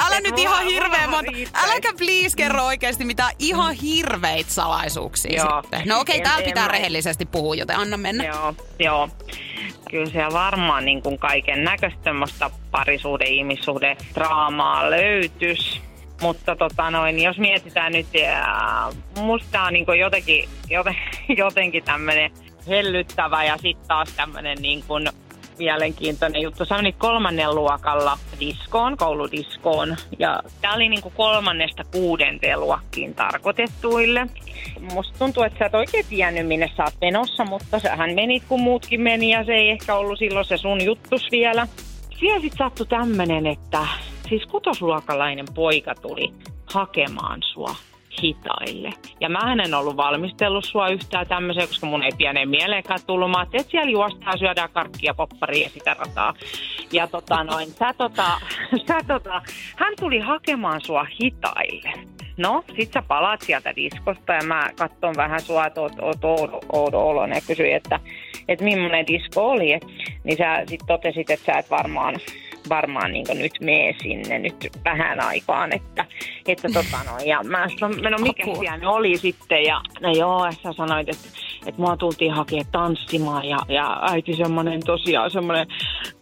Älä 0.07 0.21
nyt 0.21 0.39
ihan 0.39 0.65
hirveä 0.65 1.07
monta. 1.07 1.33
Äläkä 1.55 1.93
please 1.99 2.37
kerro 2.37 2.65
oikeasti 2.65 3.05
mitään 3.05 3.33
ihan 3.39 3.75
hirveitä 3.75 4.51
salaisuuksia 4.51 5.43
Joo. 5.43 5.63
sitten. 5.63 5.83
No 5.89 6.01
okei, 6.01 6.17
okay, 6.17 6.25
täällä 6.25 6.45
pitää 6.45 6.65
en 6.65 6.71
rehellisesti 6.71 7.27
puhua, 7.27 7.55
joten 7.55 7.77
anna 7.77 7.97
mennä. 7.97 8.25
Joo, 8.25 8.55
joo. 8.79 9.09
Kyllä 9.93 10.07
siellä 10.07 10.33
varmaan 10.33 10.85
niin 10.85 11.03
kuin 11.03 11.19
kaiken 11.19 11.65
näköistä 11.65 12.11
parisuuden, 12.71 13.29
ihmissuhde, 13.29 13.97
draamaa 14.15 14.91
löytys. 14.91 15.81
Mutta 16.23 16.57
tota 16.57 16.91
noin, 16.91 17.23
jos 17.23 17.39
mietitään 17.39 17.93
nyt, 17.93 18.07
musta 19.19 19.63
on 19.63 19.73
niin 19.73 19.87
jotenkin, 20.01 20.49
joten, 20.71 20.97
jotenkin 21.45 21.85
tämmöinen 21.85 22.31
hellyttävä 22.69 23.45
ja 23.45 23.57
sitten 23.57 23.89
taas 23.89 24.13
tämmöinen 24.17 24.59
niin 24.61 24.85
kuin 24.89 25.09
mielenkiintoinen 25.63 26.43
juttu. 26.43 26.65
Se 26.65 26.75
meni 26.75 26.93
kolmannen 26.93 27.55
luokalla 27.55 28.19
diskoon, 28.41 28.97
kouludiskoon. 28.97 29.97
Ja 30.19 30.43
tämä 30.61 30.75
oli 30.75 30.89
niin 30.89 31.03
kuin 31.03 31.15
kolmannesta 31.17 31.85
kuudenteen 31.85 32.61
luokkiin 32.61 33.15
tarkoitettuille. 33.15 34.27
Musta 34.95 35.19
tuntuu, 35.19 35.43
että 35.43 35.59
sä 35.59 35.67
et 35.67 35.75
oikein 35.75 36.07
tiennyt, 36.09 36.47
minne 36.47 36.71
sä 36.77 36.85
oot 36.85 36.95
menossa, 37.01 37.45
mutta 37.45 37.79
sähän 37.79 38.15
menit, 38.15 38.43
kun 38.49 38.61
muutkin 38.61 39.01
meni 39.01 39.31
ja 39.31 39.45
se 39.45 39.53
ei 39.53 39.71
ehkä 39.71 39.95
ollut 39.95 40.19
silloin 40.19 40.45
se 40.45 40.57
sun 40.57 40.85
juttus 40.85 41.23
vielä. 41.31 41.67
Siellä 42.19 42.41
sitten 42.41 42.59
sattui 42.59 42.87
tämmönen, 42.87 43.47
että 43.47 43.87
siis 44.29 44.47
kutosluokkalainen 44.47 45.47
poika 45.55 45.95
tuli 45.95 46.33
hakemaan 46.67 47.41
sua 47.53 47.75
hitaille. 48.23 48.91
Ja 49.21 49.29
mä 49.29 49.53
en 49.53 49.75
ollut 49.75 49.97
valmistellut 49.97 50.65
sua 50.65 50.89
yhtään 50.89 51.27
tämmöiseen, 51.27 51.69
koska 51.69 51.87
mun 51.87 52.03
ei 52.03 52.11
pieneen 52.19 52.49
mieleenkään 52.49 53.01
tullut. 53.07 53.31
Mä 53.31 53.43
että 53.43 53.71
siellä 53.71 53.91
juostaan, 53.91 54.39
syödään 54.39 54.71
karkkia, 54.71 55.15
popparia 55.15 55.63
ja 55.63 55.71
sitä 55.71 55.95
rataa. 55.95 56.35
Ja 56.93 57.07
tota 57.07 57.45
noin, 57.45 57.69
sä 57.69 57.95
tota, 57.99 58.41
sä 58.89 58.99
tota, 59.07 59.43
hän 59.77 59.95
tuli 60.01 60.19
hakemaan 60.19 60.81
sua 60.81 61.07
hitaille. 61.23 61.93
No, 62.37 62.65
sit 62.77 62.93
sä 62.93 63.03
palaat 63.03 63.43
sieltä 63.43 63.77
diskosta 63.77 64.33
ja 64.33 64.43
mä 64.43 64.71
katson 64.79 65.15
vähän 65.17 65.41
sua, 65.41 65.67
että 65.67 65.81
oot, 65.81 65.93
oot, 66.01 66.25
oot, 66.25 66.95
oot 66.95 67.31
ja 67.35 67.41
kysyin, 67.47 67.77
että, 67.77 68.01
että 68.49 68.65
millainen 68.65 69.07
disko 69.07 69.51
oli. 69.51 69.81
Niin 70.25 70.39
sä 70.39 70.63
sit 70.67 70.81
totesit, 70.87 71.31
että 71.31 71.53
sä 71.53 71.59
et 71.59 71.71
varmaan 71.71 72.15
varmaan 72.69 73.13
niin 73.13 73.27
nyt 73.35 73.53
mee 73.61 73.95
sinne 74.03 74.39
nyt 74.39 74.71
vähän 74.85 75.21
aikaan, 75.21 75.73
että, 75.73 76.05
että 76.47 76.69
tota 76.75 76.97
no, 77.07 77.19
ja 77.25 77.43
mä 77.43 77.67
sanoin, 77.81 78.03
no 78.03 78.19
mikä 78.19 78.45
siellä 78.59 78.91
oli 78.91 79.19
sitten, 79.19 79.63
ja 79.63 79.81
no 80.01 80.13
joo, 80.13 80.53
sä 80.63 80.73
sanoit, 80.73 81.09
että, 81.09 81.29
että 81.67 81.81
mua 81.81 81.97
tultiin 81.97 82.33
hakemaan 82.33 82.67
tanssimaan, 82.73 83.45
ja, 83.45 83.59
ja 83.69 84.01
äiti 84.03 84.37
semmoinen 84.37 84.81
tosiaan 84.87 85.31
semmoinen 85.31 85.67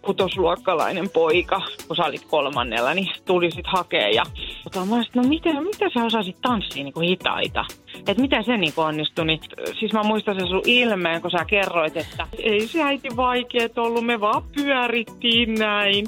kutosluokkalainen 0.03 1.11
poika, 1.11 1.63
kun 1.87 1.97
sä 1.97 2.05
olit 2.05 2.25
kolmannella, 2.25 2.95
niin 2.95 3.09
tuli 3.25 3.51
sitten 3.51 3.73
hakea, 3.73 4.09
ja 4.09 4.23
tota, 4.65 4.81
mä 4.81 4.87
sanoin, 4.87 5.07
no 5.15 5.23
miten, 5.23 5.63
miten 5.63 5.91
sä 5.95 6.05
osasit 6.05 6.37
tanssia 6.43 6.85
niin 6.85 6.95
kuin 6.95 7.09
hitaita? 7.09 7.65
Että 7.99 8.23
miten 8.23 8.45
se 8.45 8.57
niin 8.57 8.73
onnistui, 8.77 9.27
niin 9.27 9.41
siis 9.79 9.93
mä 9.93 10.03
muistan 10.03 10.35
sen 10.35 10.49
sun 10.49 10.63
ilmeen, 10.67 11.23
kun 11.23 11.31
sä 11.31 11.45
kerroit, 11.45 11.97
että 11.97 12.27
ei 12.39 12.67
se 12.67 12.83
äiti 12.83 13.09
vaikeet 13.17 13.79
ollut, 13.79 14.07
me 14.07 14.21
vaan 14.21 14.43
pyörittiin 14.57 15.55
näin. 15.55 16.07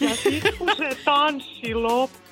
Ja 0.00 0.16
sitten 0.16 0.52
kun 0.58 0.70
se 0.76 0.98
tanssi 1.04 1.74
loppui, 1.74 2.27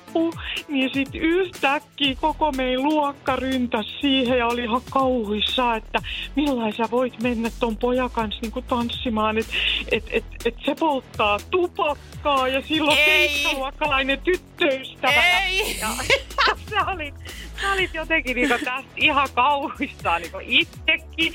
niin 0.67 0.89
sitten 0.93 1.21
yhtäkkiä 1.21 2.15
koko 2.21 2.51
meidän 2.51 2.83
luokka 2.83 3.35
ryntäsi 3.35 3.89
siihen 4.01 4.37
ja 4.37 4.47
oli 4.47 4.63
ihan 4.63 4.81
kauhuissa, 4.89 5.75
että 5.75 5.99
millaisia 6.35 6.87
voit 6.91 7.21
mennä 7.21 7.49
ton 7.59 7.77
pojan 7.77 8.11
kanssa 8.11 8.41
niin 8.41 8.65
tanssimaan, 8.67 9.37
että 9.37 9.53
et, 9.91 10.03
et, 10.09 10.25
et 10.45 10.55
se 10.65 10.75
polttaa 10.79 11.39
tupakkaa 11.51 12.47
ja 12.47 12.61
silloin 12.61 12.97
seitsemäluokkalainen 13.05 14.21
tyttöystävä. 14.21 15.39
Ei. 15.39 15.79
Ja, 15.79 15.87
ja 15.87 16.55
sä 16.69 16.91
olit, 16.91 17.15
sä 17.61 17.71
olit 17.71 17.93
jotenkin 17.93 18.35
niin 18.35 18.49
tästä 18.49 18.83
ihan 18.95 19.29
kauhuissaan 19.35 20.21
niin 20.21 20.31
itsekin 20.41 21.33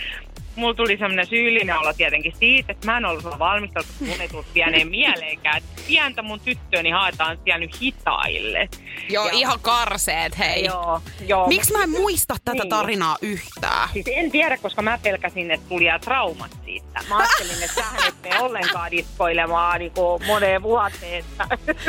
mulla 0.56 0.74
tuli 0.74 0.96
semmoinen 0.98 1.26
syyllinen 1.26 1.78
olo 1.78 1.92
tietenkin 1.92 2.32
siitä, 2.38 2.72
että 2.72 2.86
mä 2.86 2.96
en 2.96 3.04
ollut 3.04 3.38
valmisteltu, 3.38 3.88
kun 3.98 4.08
mun 4.08 4.20
ei 4.20 4.28
tullut 4.28 4.52
pieneen 4.52 4.88
mieleenkään. 4.88 5.56
Että 5.56 5.82
pientä 5.88 6.22
mun 6.22 6.40
tyttööni 6.40 6.90
haetaan 6.90 7.38
siellä 7.44 7.58
nyt 7.58 7.80
hitaille. 7.80 8.68
Joo, 9.08 9.26
ja... 9.26 9.32
ihan 9.32 9.60
karseet, 9.60 10.38
hei. 10.38 10.64
Joo, 10.64 11.02
joo. 11.26 11.48
Miksi 11.48 11.72
mä 11.72 11.82
en 11.82 11.90
muista 11.90 12.36
tätä 12.44 12.62
niin. 12.62 12.68
tarinaa 12.68 13.16
yhtään? 13.22 13.88
Siis 13.92 14.06
en 14.08 14.30
tiedä, 14.30 14.56
koska 14.56 14.82
mä 14.82 14.98
pelkäsin, 15.02 15.50
että 15.50 15.68
tuli 15.68 15.84
traumat 16.00 16.50
siitä. 16.64 17.00
Mä 17.08 17.16
ajattelin, 17.16 17.62
että 17.62 17.74
sähän 17.74 18.08
et 18.08 18.14
mene 18.22 18.38
ollenkaan 18.38 18.90
diskoilemaan 18.90 19.78
niin 19.78 19.92
moneen 20.26 20.62
vuoteen. 20.62 21.24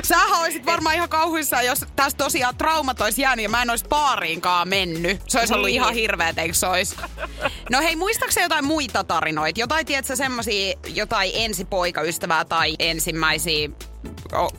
Sähän 0.04 0.42
olisit 0.42 0.66
varmaan 0.66 0.96
ihan 0.96 1.10
kauhuissa, 1.10 1.62
jos 1.62 1.86
tästä 1.96 2.24
tosiaan 2.24 2.58
traumat 2.58 3.02
olisi 3.02 3.22
jäänyt 3.22 3.44
ja 3.44 3.50
mä 3.50 3.62
en 3.62 3.70
olisi 3.70 3.86
paariinkaan 3.90 4.68
mennyt. 4.68 5.22
Se 5.28 5.40
olisi 5.40 5.54
ollut 5.54 5.66
niin. 5.66 5.76
ihan 5.76 5.94
hirveet, 5.94 6.38
eikö 6.38 6.54
se 6.54 6.68
olisi? 6.68 6.96
No 7.72 7.82
hei, 7.82 7.96
muistaakseni 7.96 8.46
jotain 8.54 8.68
muita 8.68 9.04
tarinoita? 9.04 9.60
Jotain, 9.60 9.86
tiedätkö, 9.86 10.16
semmosia, 10.16 10.74
jotain 10.96 11.32
ensipoikaystävää 11.34 12.46
tai 12.46 12.76
ensimmäisiä, 12.80 13.70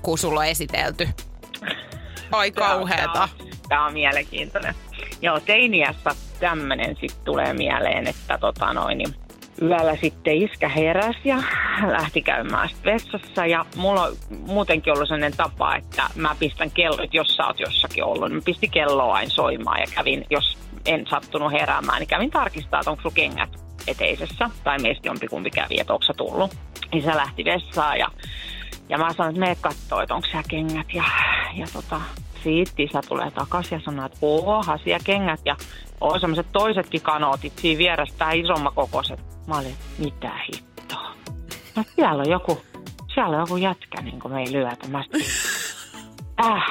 kun 0.02 0.18
sulla 0.18 0.40
on 0.40 0.46
esitelty? 0.46 1.08
Ai 2.32 2.50
kauheeta. 2.50 3.28
Tämä 3.68 3.86
on 3.86 3.92
mielenkiintoinen. 3.92 4.74
Joo, 5.22 5.40
teiniässä 5.40 6.10
tämmönen 6.40 6.96
sitten 7.00 7.24
tulee 7.24 7.54
mieleen, 7.54 8.06
että 8.06 8.38
tota 8.38 8.72
noin, 8.72 8.98
niin 8.98 9.14
yöllä 9.62 9.96
sitten 10.02 10.36
iskä 10.36 10.68
heräsi 10.68 11.20
ja 11.24 11.42
lähti 11.90 12.22
käymään 12.22 12.68
vessassa. 12.84 13.46
Ja 13.46 13.66
mulla 13.76 14.02
on 14.02 14.16
muutenkin 14.30 14.92
ollut 14.92 15.08
sellainen 15.08 15.36
tapa, 15.36 15.76
että 15.76 16.10
mä 16.14 16.36
pistän 16.38 16.70
kello, 16.70 17.02
että 17.02 17.16
jos 17.16 17.36
sä 17.36 17.46
oot 17.46 17.60
jossakin 17.60 18.04
ollut, 18.04 18.28
niin 18.28 18.36
mä 18.36 18.42
pistin 18.44 18.70
kelloa 18.70 19.14
aina 19.14 19.30
soimaan 19.30 19.80
ja 19.80 19.86
kävin, 19.94 20.26
jos 20.30 20.58
en 20.86 21.06
sattunut 21.10 21.52
heräämään, 21.52 22.00
niin 22.00 22.08
kävin 22.08 22.30
tarkistaa, 22.30 22.80
että 22.80 22.90
onko 22.90 23.02
sulla 23.02 23.14
kengät 23.14 23.64
eteisessä. 23.86 24.50
Tai 24.64 24.78
meistä 24.78 25.08
jompikumpi 25.08 25.50
kävi, 25.50 25.80
että 25.80 25.92
onko 25.92 26.04
tullut. 26.16 26.56
Niin 26.92 27.04
se 27.04 27.16
lähti 27.16 27.44
vessaan 27.44 27.98
ja, 27.98 28.08
ja 28.88 28.98
mä 28.98 29.12
sanoin, 29.12 29.30
että 29.30 29.40
mene 29.40 29.56
kattoo, 29.60 30.00
että 30.00 30.14
onko 30.14 30.26
siellä 30.26 30.48
kengät. 30.48 30.94
Ja, 30.94 31.04
ja 31.54 31.66
tota, 31.72 32.00
siitä 32.42 32.72
isä 32.78 33.00
tulee 33.08 33.30
takaisin 33.30 33.76
ja 33.76 33.84
sanoo, 33.84 34.06
että 34.06 34.18
oha, 34.22 34.78
siellä 34.78 35.04
kengät. 35.04 35.40
Ja 35.44 35.56
on 36.00 36.20
semmoiset 36.20 36.46
toisetkin 36.52 37.00
kanootit 37.00 37.58
siinä 37.58 37.78
vieressä, 37.78 38.14
tämä 38.18 38.32
isomma 38.32 38.70
kokoiset. 38.70 39.20
Mä 39.46 39.58
olin, 39.58 39.76
mitä 39.98 40.30
hittoa. 40.52 41.14
No 41.76 41.84
siellä 41.94 42.22
on 42.22 42.30
joku, 42.30 42.62
siellä 43.14 43.36
on 43.36 43.40
joku 43.40 43.56
jätkä, 43.56 44.02
niin 44.02 44.20
kuin 44.20 44.34
me 44.34 44.40
ei 44.40 44.52
lyötä. 44.52 44.88
Mä 44.88 45.02
sit, 45.02 45.26
äh, 46.44 46.62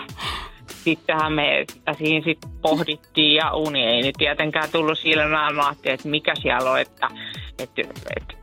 sittenhän 0.83 1.33
me 1.33 1.65
sitä 1.71 1.93
siinä 1.93 2.25
sit 2.25 2.39
pohdittiin 2.61 3.35
ja 3.35 3.53
uni 3.53 3.83
ei 3.85 4.01
nyt 4.01 4.15
tietenkään 4.17 4.69
tullut 4.71 4.99
silmään. 4.99 5.55
Mä 5.55 5.73
että 5.83 6.09
mikä 6.09 6.33
siellä 6.41 6.71
on, 6.71 6.79
että, 6.79 7.07
että, 7.59 7.81
että 8.17 8.33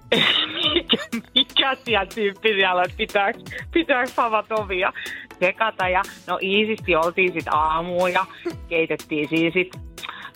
mikä, 0.74 0.96
mikä 1.34 1.76
siellä 1.84 2.06
tyyppi 2.06 2.48
siellä 2.48 2.80
on, 2.80 2.84
että 2.84 2.96
pitääkö, 2.96 3.38
pitääkö 3.72 4.10
havat 4.16 4.52
ovia 4.52 4.92
sekata. 5.40 5.88
Ja 5.88 6.02
no 6.26 6.38
iisisti 6.42 6.96
oltiin 6.96 7.32
sitten 7.32 7.54
aamuun 7.54 8.12
ja 8.12 8.26
keitettiin 8.68 9.28
siinä 9.28 9.50
sitten 9.54 9.80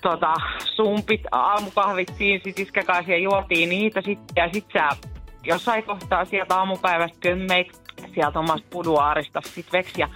tota, 0.02 0.34
sumpit, 0.74 1.22
aamukahvit 1.32 2.08
siinä 2.18 2.40
sit 2.44 2.58
iskäkaasi 2.58 3.12
ja 3.12 3.18
juotiin 3.18 3.68
niitä 3.68 4.00
sitten. 4.00 4.36
Ja 4.36 4.48
sitten 4.52 4.82
sä 4.82 4.96
jossain 5.44 5.84
kohtaa 5.84 6.24
sieltä 6.24 6.56
aamupäivästä 6.56 7.18
kömmeit 7.20 7.84
sieltä 8.14 8.38
omasta 8.38 8.66
puduaarista 8.70 9.40
sit 9.44 9.72
veksi 9.72 10.00
ja 10.00 10.08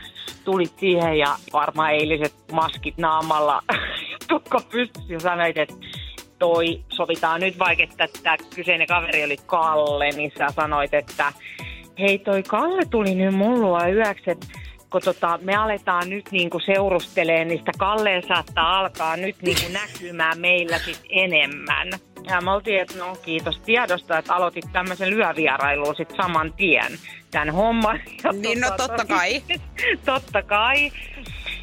tulit 0.49 0.79
siihen 0.79 1.19
ja 1.19 1.37
varmaan 1.53 1.93
eiliset 1.93 2.35
maskit 2.53 2.99
naamalla 2.99 3.63
tukko 4.29 4.61
pystyssä 4.71 5.13
ja 5.13 5.21
sanoit, 5.21 5.57
että 5.57 5.75
toi 6.39 6.81
sovitaan 6.89 7.41
nyt 7.41 7.59
vaikka, 7.59 7.85
että 7.85 8.09
tämä 8.23 8.37
kyseinen 8.55 8.87
kaveri 8.87 9.25
oli 9.25 9.37
Kalle, 9.47 10.11
niin 10.11 10.33
sä 10.39 10.47
sanoit, 10.57 10.95
että 10.95 11.33
hei 11.99 12.19
toi 12.19 12.43
Kalle 12.43 12.83
tuli 12.91 13.15
nyt 13.15 13.35
mulla 13.35 13.89
yöksi, 13.89 14.31
että 14.31 14.47
kun 14.91 15.01
tota, 15.05 15.39
me 15.43 15.57
aletaan 15.57 16.11
nyt 16.11 16.33
niinku 16.33 16.61
seurusteleen, 16.61 17.49
niin 17.49 17.59
sitä 17.59 17.73
Kalleen 17.79 18.23
saattaa 18.29 18.79
alkaa 18.79 19.17
nyt 19.17 19.37
niinku 19.43 19.67
näkymään 19.73 20.41
meillä 20.41 20.79
sit 20.79 21.03
enemmän. 21.11 21.89
Ja 22.25 22.41
me 22.41 22.51
oltiin, 22.51 22.81
että 22.81 22.99
no 22.99 23.17
kiitos 23.23 23.61
tiedosta, 23.61 24.19
että 24.19 24.35
aloitit 24.35 24.65
tämmöisen 24.73 25.11
lyövierailuun 25.11 25.97
sit 25.97 26.11
saman 26.17 26.53
tien 26.53 26.93
tämän 27.31 27.51
homman. 27.51 28.01
Ja 28.25 28.33
Niin, 28.33 28.61
no 28.61 28.71
totta 28.77 29.05
kai. 29.05 29.43
totta 30.05 30.43
kai. 30.43 30.91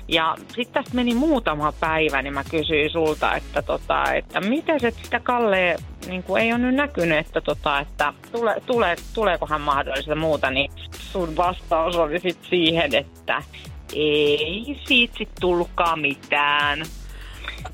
Ja 0.08 0.36
sitten 0.48 0.84
tästä 0.84 0.96
meni 0.96 1.14
muutama 1.14 1.72
päivä, 1.72 2.22
niin 2.22 2.34
mä 2.34 2.44
kysyin 2.44 2.90
sulta, 2.90 3.36
että, 3.36 3.62
tota, 3.62 4.14
että 4.14 4.42
miten 4.42 4.80
se 4.80 4.92
sitä 4.92 5.20
Kalle 5.20 5.76
niin 6.08 6.24
kuin 6.24 6.42
ei 6.42 6.54
ole 6.54 6.60
nyt 6.60 6.76
näkynyt, 6.76 7.18
että, 7.18 7.42
tota, 7.42 7.80
että 7.80 8.14
tule, 8.32 8.56
tule, 8.66 8.96
tuleekohan 9.14 9.62
mahdollista 9.62 10.16
muuta, 10.16 10.52
niin 10.52 10.72
sun 10.92 11.38
vastaus 11.38 11.96
oli 11.96 12.20
sitten 12.20 12.50
siihen, 12.50 12.96
että 12.96 13.44
ei 13.94 14.82
siitä 14.88 15.18
sit 15.18 15.30
tullutkaan 15.40 16.00
mitään. 16.00 16.86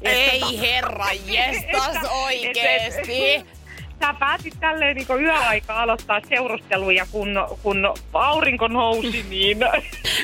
Ei 0.02 0.60
herra 0.60 1.06
jestas 1.26 1.98
oikeesti. 2.26 3.46
Sä 4.02 4.14
päätit 4.20 4.54
tälleen 4.60 4.96
niin 4.96 5.08
yöaika 5.22 5.82
aloittaa 5.82 6.22
seurusteluja, 6.30 7.06
kun, 7.12 7.28
kun 7.64 7.94
aurinko 8.14 8.68
nousi, 8.68 9.26
niin... 9.30 9.58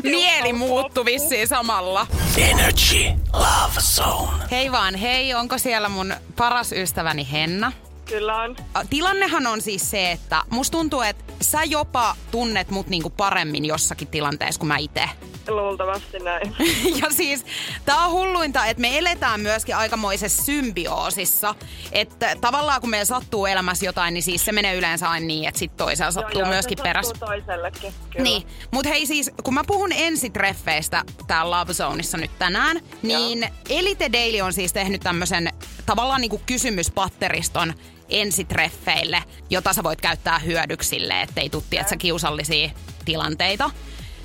Mieli 0.04 0.54
muuttui 0.54 1.06
vissiin 1.06 1.48
samalla. 1.48 2.08
Energy 2.38 3.04
Love 3.34 3.82
Zone. 3.82 4.44
Hei 4.52 4.72
vaan, 4.72 4.96
hei, 4.96 5.34
onko 5.34 5.58
siellä 5.58 5.90
mun 5.90 6.14
paras 6.36 6.72
ystäväni 6.72 7.28
Henna? 7.32 7.72
Kyllä 8.06 8.36
on. 8.36 8.56
Tilannehan 8.90 9.48
on 9.48 9.62
siis 9.62 9.92
se, 9.92 10.12
että 10.12 10.42
musta 10.50 10.78
tuntuu, 10.78 11.02
että 11.02 11.24
sä 11.42 11.64
jopa 11.64 12.16
tunnet 12.32 12.70
mut 12.70 12.88
niinku 12.88 13.10
paremmin 13.10 13.66
jossakin 13.66 14.08
tilanteessa 14.08 14.60
kuin 14.60 14.68
mä 14.68 14.78
itse. 14.78 15.10
Luultavasti 15.52 16.20
näin. 16.20 16.56
Ja 17.02 17.08
siis 17.10 17.46
tää 17.86 17.98
on 18.06 18.12
hulluinta, 18.12 18.66
että 18.66 18.82
me 18.82 18.98
eletään 18.98 19.40
myöskin 19.40 19.76
aikamoisessa 19.76 20.44
symbioosissa. 20.44 21.56
Että 21.92 22.36
tavallaan 22.42 22.82
kun 22.82 22.90
meillä 22.90 23.06
sattuu 23.06 23.46
elämässä 23.46 23.86
jotain, 23.86 24.14
niin 24.14 24.24
siis 24.24 24.46
se 24.46 24.52
menee 24.52 24.76
yleensä 24.76 25.10
aina 25.10 25.26
niin, 25.28 25.48
että 25.48 25.60
sit 25.60 25.78
toisella 25.78 26.12
sattuu 26.12 26.42
joo, 26.42 26.50
myöskin 26.50 26.78
se 26.78 26.84
perässä. 26.84 27.16
toisellekin. 27.20 27.94
Kyllä. 28.10 28.24
Niin, 28.24 28.48
mutta 28.72 28.90
hei 28.90 29.06
siis, 29.06 29.32
kun 29.44 29.54
mä 29.54 29.64
puhun 29.68 29.92
ensitreffeistä 29.92 31.04
täällä 31.28 31.60
Love 31.60 31.74
Zoneissa 31.74 32.18
nyt 32.18 32.32
tänään, 32.40 32.80
niin 33.02 33.50
Elite 33.70 34.10
Daily 34.14 34.42
on 34.42 34.54
siis 34.54 34.74
tehnyt 34.74 35.02
tämmöisen 35.02 35.50
tavallaan 35.86 36.22
niinku 36.22 36.42
kysymyspatteriston 36.46 37.74
ensitreffeille, 38.10 39.24
jota 39.50 39.74
sä 39.74 39.84
voit 39.84 40.02
käyttää 40.02 40.40
hyödyksille, 40.40 41.22
ettei 41.22 41.50
tuu 41.50 41.64
tiedätkö, 41.70 41.96
kiusallisia 41.98 42.70
tilanteita. 43.06 43.70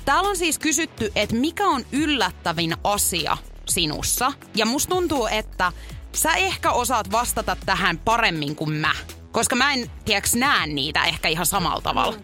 Täällä 0.05 0.29
on 0.29 0.37
siis 0.37 0.59
kysytty, 0.59 1.11
että 1.15 1.35
mikä 1.35 1.67
on 1.67 1.81
yllättävin 1.91 2.75
asia 2.83 3.37
sinussa. 3.69 4.33
Ja 4.55 4.65
musta 4.65 4.89
tuntuu, 4.95 5.27
että 5.27 5.71
sä 6.13 6.33
ehkä 6.33 6.71
osaat 6.71 7.11
vastata 7.11 7.57
tähän 7.65 7.97
paremmin 7.97 8.55
kuin 8.55 8.71
mä. 8.71 8.91
Koska 9.31 9.55
mä 9.55 9.73
en, 9.73 9.91
tiedäks, 10.05 10.35
näe 10.35 10.67
niitä 10.67 11.03
ehkä 11.05 11.27
ihan 11.27 11.45
samalla 11.45 11.81
tavalla. 11.81 12.17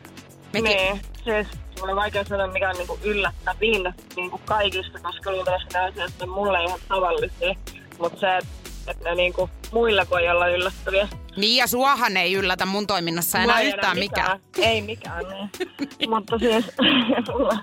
Mekin- 0.53 0.77
Niin, 0.77 1.01
siis 1.23 1.47
mulla 1.79 1.91
on 1.91 1.95
vaikea 1.95 2.25
sanoa, 2.25 2.47
mikä 2.47 2.69
on 2.69 2.75
niinku 2.75 2.99
yllättävin 3.03 3.93
niinku 4.15 4.41
kaikista, 4.45 4.99
koska 5.03 5.31
luultavasti 5.31 5.73
nämä 5.73 5.85
asiat 5.85 6.21
on 6.21 6.29
mulle 6.29 6.63
ihan 6.63 6.79
tavallisia. 6.87 7.55
Mutta 7.99 8.19
se, 8.19 8.37
että 8.37 8.49
et 8.89 8.99
ne 8.99 9.15
niinku 9.15 9.49
muilla 9.71 10.05
voi 10.09 10.29
olla 10.29 10.47
yllättäviä. 10.47 11.07
Niin 11.37 11.57
ja 11.57 11.67
suohan 11.67 12.17
ei 12.17 12.33
yllätä 12.33 12.65
mun 12.65 12.87
toiminnassa 12.87 13.39
enää 13.39 13.59
ei 13.59 13.67
yhtään 13.67 13.97
enää 13.97 13.99
mikään. 13.99 14.39
Ei 14.57 14.81
mikään, 14.81 15.25
niin. 15.29 16.09
Mutta 16.15 16.39
siis 16.39 16.65
mulla, 17.33 17.57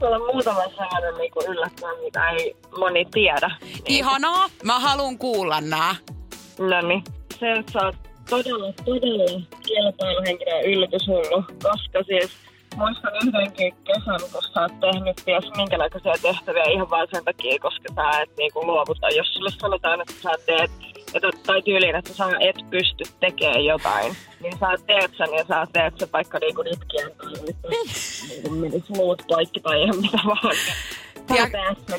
mulla 0.00 0.16
on 0.16 0.22
muutama 0.32 0.60
sellainen 0.60 1.14
niinku 1.18 1.44
yllättävä, 1.48 1.92
mitä 2.04 2.30
ei 2.30 2.56
moni 2.78 3.06
tiedä. 3.10 3.50
Niin. 3.60 3.82
Ihanaa, 3.88 4.48
mä 4.64 4.80
haluan 4.80 5.18
kuulla 5.18 5.60
nää. 5.60 5.96
No 6.58 6.80
niin. 6.88 7.04
Se, 7.40 7.52
että 7.52 7.72
sä 7.72 7.78
oot 7.86 7.96
todella, 8.30 8.72
todella 8.84 9.40
kilpailuhenkinen 9.62 10.64
yllätyshullu, 10.64 11.44
koska 11.62 12.02
siis 12.06 12.30
muistan 12.76 13.12
yhdenkin 13.26 13.74
kesän, 13.84 14.20
kun 14.32 14.42
sä 14.42 14.60
oot 14.60 14.80
tehnyt 14.80 15.16
ties 15.24 15.44
minkälaisia 15.56 16.14
tehtäviä 16.22 16.64
ihan 16.64 16.90
vain 16.90 17.08
sen 17.12 17.24
takia, 17.24 17.58
koska 17.60 17.88
sä 17.94 18.20
et 18.20 18.30
niinku 18.38 18.66
luovuta. 18.66 19.08
Jos 19.08 19.34
sulle 19.34 19.50
sanotaan, 19.60 20.00
että 20.00 20.14
sä 20.22 20.30
teet, 20.46 20.70
että, 21.14 21.30
tai 21.46 21.62
tyyliin, 21.62 21.96
että 21.96 22.14
sä 22.14 22.24
et 22.40 22.56
pysty 22.70 23.04
tekemään 23.20 23.64
jotain, 23.64 24.16
niin 24.40 24.58
sä 24.58 24.66
teet 24.86 25.10
sen 25.16 25.34
ja 25.38 25.44
sä 25.44 25.66
teet 25.72 25.94
sen 25.98 26.08
vaikka 26.12 26.38
niinku 26.38 26.62
itkien 26.66 27.10
tai 27.16 27.32
niinku 28.28 28.50
menis 28.50 28.88
muut 28.88 29.22
poikki 29.28 29.60
tai 29.60 29.82
ihan 29.82 29.96
mitä 29.96 30.18
vaan. 30.26 30.56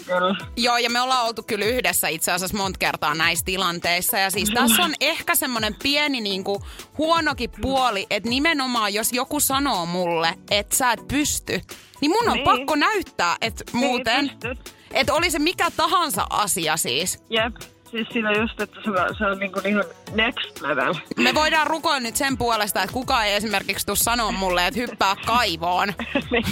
Kyllä. 0.05 0.35
Joo, 0.57 0.77
ja 0.77 0.89
me 0.89 1.01
ollaan 1.01 1.25
oltu 1.25 1.43
kyllä 1.43 1.65
yhdessä 1.65 2.07
itse 2.07 2.31
asiassa 2.31 2.57
monta 2.57 2.77
kertaa 2.79 3.15
näissä 3.15 3.45
tilanteissa. 3.45 4.17
Ja 4.17 4.29
siis 4.31 4.49
tässä 4.49 4.83
on 4.83 4.93
ehkä 4.99 5.35
semmoinen 5.35 5.75
pieni 5.83 6.21
niinku 6.21 6.61
huonokin 6.97 7.49
puoli, 7.61 8.07
että 8.09 8.29
nimenomaan 8.29 8.93
jos 8.93 9.13
joku 9.13 9.39
sanoo 9.39 9.85
mulle, 9.85 10.33
että 10.51 10.75
sä 10.75 10.91
et 10.91 11.07
pysty, 11.07 11.61
niin 12.01 12.11
mun 12.11 12.27
on 12.29 12.33
Niin. 12.33 12.43
pakko 12.43 12.75
näyttää, 12.75 13.37
että 13.41 13.63
muuten, 13.73 14.29
pystyt. 14.29 14.75
että 14.93 15.13
oli 15.13 15.31
se 15.31 15.39
mikä 15.39 15.71
tahansa 15.77 16.27
asia 16.29 16.77
siis. 16.77 17.23
Jep. 17.29 17.55
Siis 17.93 18.07
siinä 18.13 18.31
just, 18.31 18.61
että 18.61 18.79
se, 18.83 18.89
on- 18.89 19.15
se 19.17 19.25
on 19.25 19.39
niinku 19.39 19.61
ihan 19.65 19.83
next 20.13 20.61
level. 20.61 20.93
Me 21.17 21.33
voidaan 21.33 21.67
rukoilla 21.67 21.99
nyt 21.99 22.15
sen 22.15 22.37
puolesta, 22.37 22.83
että 22.83 22.93
kukaan 22.93 23.25
ei 23.25 23.33
esimerkiksi 23.33 23.85
tuu 23.85 23.95
sanoa 23.95 24.31
mulle, 24.31 24.67
että 24.67 24.79
hyppää 24.79 25.15
kaivoon. 25.25 25.93
Niin. 26.31 26.45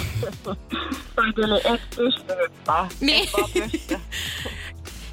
tai 1.16 1.32
kyllä 1.34 1.56
et 1.74 1.80
pysty 1.96 2.32
hyppää. 2.42 2.88
Niin. 3.00 3.28
Et. 3.90 4.00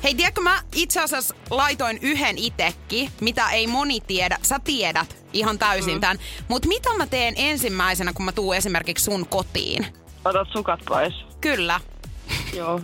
Hei, 0.03 0.15
tiedätkö, 0.15 0.41
mä 0.41 0.61
itse 0.75 1.01
asiassa 1.01 1.35
laitoin 1.49 1.99
yhden 2.01 2.37
itekin, 2.37 3.11
mitä 3.21 3.49
ei 3.49 3.67
moni 3.67 3.99
tiedä. 4.07 4.37
Sä 4.41 4.59
tiedät 4.63 5.17
ihan 5.33 5.59
täysin 5.59 5.93
mm. 5.93 5.99
tämän. 6.01 6.19
Mutta 6.47 6.67
mitä 6.67 6.93
mä 6.97 7.07
teen 7.07 7.33
ensimmäisenä, 7.37 8.13
kun 8.13 8.25
mä 8.25 8.31
tuun 8.31 8.55
esimerkiksi 8.55 9.05
sun 9.05 9.27
kotiin? 9.27 9.85
Otat 10.25 10.47
sukat 10.53 10.79
pois. 10.87 11.13
Kyllä. 11.41 11.79
Joo. 12.53 12.81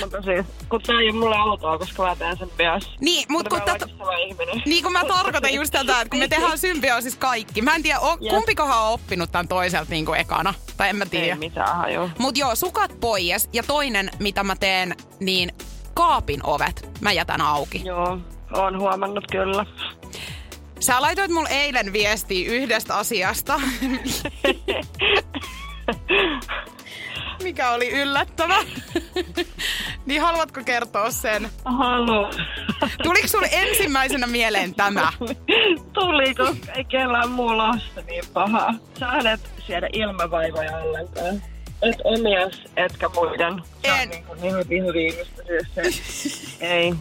Mutta 0.00 0.22
siis, 0.22 0.46
kun 0.68 0.82
tää 0.82 1.00
ei 1.00 1.10
ole 1.10 1.18
mulle 1.18 1.36
autoa, 1.36 1.78
koska 1.78 2.02
mä 2.02 2.16
teen 2.16 2.36
sen 2.36 2.48
myös. 2.58 2.90
Niin, 3.00 3.26
mut 3.28 3.48
kun 3.48 3.60
ihminen. 4.28 4.62
Niin 4.66 4.82
kun 4.82 4.92
mä 4.92 5.04
tarkoitan 5.04 5.54
just 5.54 5.72
tätä, 5.72 6.00
että 6.00 6.10
kun 6.10 6.18
me 6.18 6.28
tehdään 6.28 6.58
symbioosis 6.58 7.16
kaikki. 7.16 7.62
Mä 7.62 7.74
en 7.74 7.82
tiedä, 7.82 8.00
o, 8.00 8.16
Jep. 8.20 8.34
kumpikohan 8.34 8.82
on 8.82 8.88
oppinut 8.92 9.32
tämän 9.32 9.48
toiselta 9.48 9.90
niin 9.90 10.06
kuin 10.06 10.20
ekana. 10.20 10.54
Tai 10.76 10.88
en 10.88 10.96
mä 10.96 11.04
Ei 11.04 11.10
tiedä. 11.10 11.36
mitään 11.36 11.76
hajua. 11.76 12.10
Mut 12.18 12.38
joo, 12.38 12.54
sukat 12.54 13.00
pois. 13.00 13.48
Ja 13.52 13.62
toinen, 13.62 14.10
mitä 14.18 14.42
mä 14.44 14.56
teen, 14.56 14.96
niin 15.20 15.52
kaapin 15.94 16.40
ovet 16.46 16.88
mä 17.00 17.12
jätän 17.12 17.40
auki. 17.40 17.82
Joo, 17.84 18.18
oon 18.54 18.78
huomannut 18.80 19.24
kyllä. 19.32 19.66
Sä 20.80 21.02
laitoit 21.02 21.30
mulle 21.30 21.48
eilen 21.48 21.92
viestiä 21.92 22.50
yhdestä 22.52 22.96
asiasta. 22.96 23.60
Mikä 27.44 27.70
oli 27.70 27.90
yllättävä. 27.90 28.56
niin 30.06 30.20
haluatko 30.22 30.60
kertoa 30.64 31.10
sen? 31.10 31.48
Haluan. 31.64 32.32
Tuliko 33.02 33.28
sulle 33.28 33.48
ensimmäisenä 33.52 34.26
mieleen 34.26 34.74
tämä? 34.74 35.12
Tuli, 35.92 36.34
koska 36.34 36.72
ei 36.72 36.84
kellään 36.84 37.30
muulla 37.30 37.68
ole 37.68 37.80
se 37.94 38.02
niin 38.02 38.24
pahaa. 38.32 38.74
Sä 39.00 39.30
et 39.32 39.40
siedä 39.66 39.88
ilmavaivoja 39.92 40.76
ollenkaan. 40.76 41.42
Et 41.82 41.96
omias, 42.04 42.62
etkä 42.76 43.08
muiden. 43.14 43.62
Se 43.82 43.88
En. 43.88 44.02
on 44.02 44.08
niin, 44.08 44.24
kuin 44.24 44.40
niin 44.40 44.54
hyvin 44.54 44.84
hyvin 44.84 45.12
siis 45.12 46.56
se. 46.58 46.66
Ei. 46.74 46.94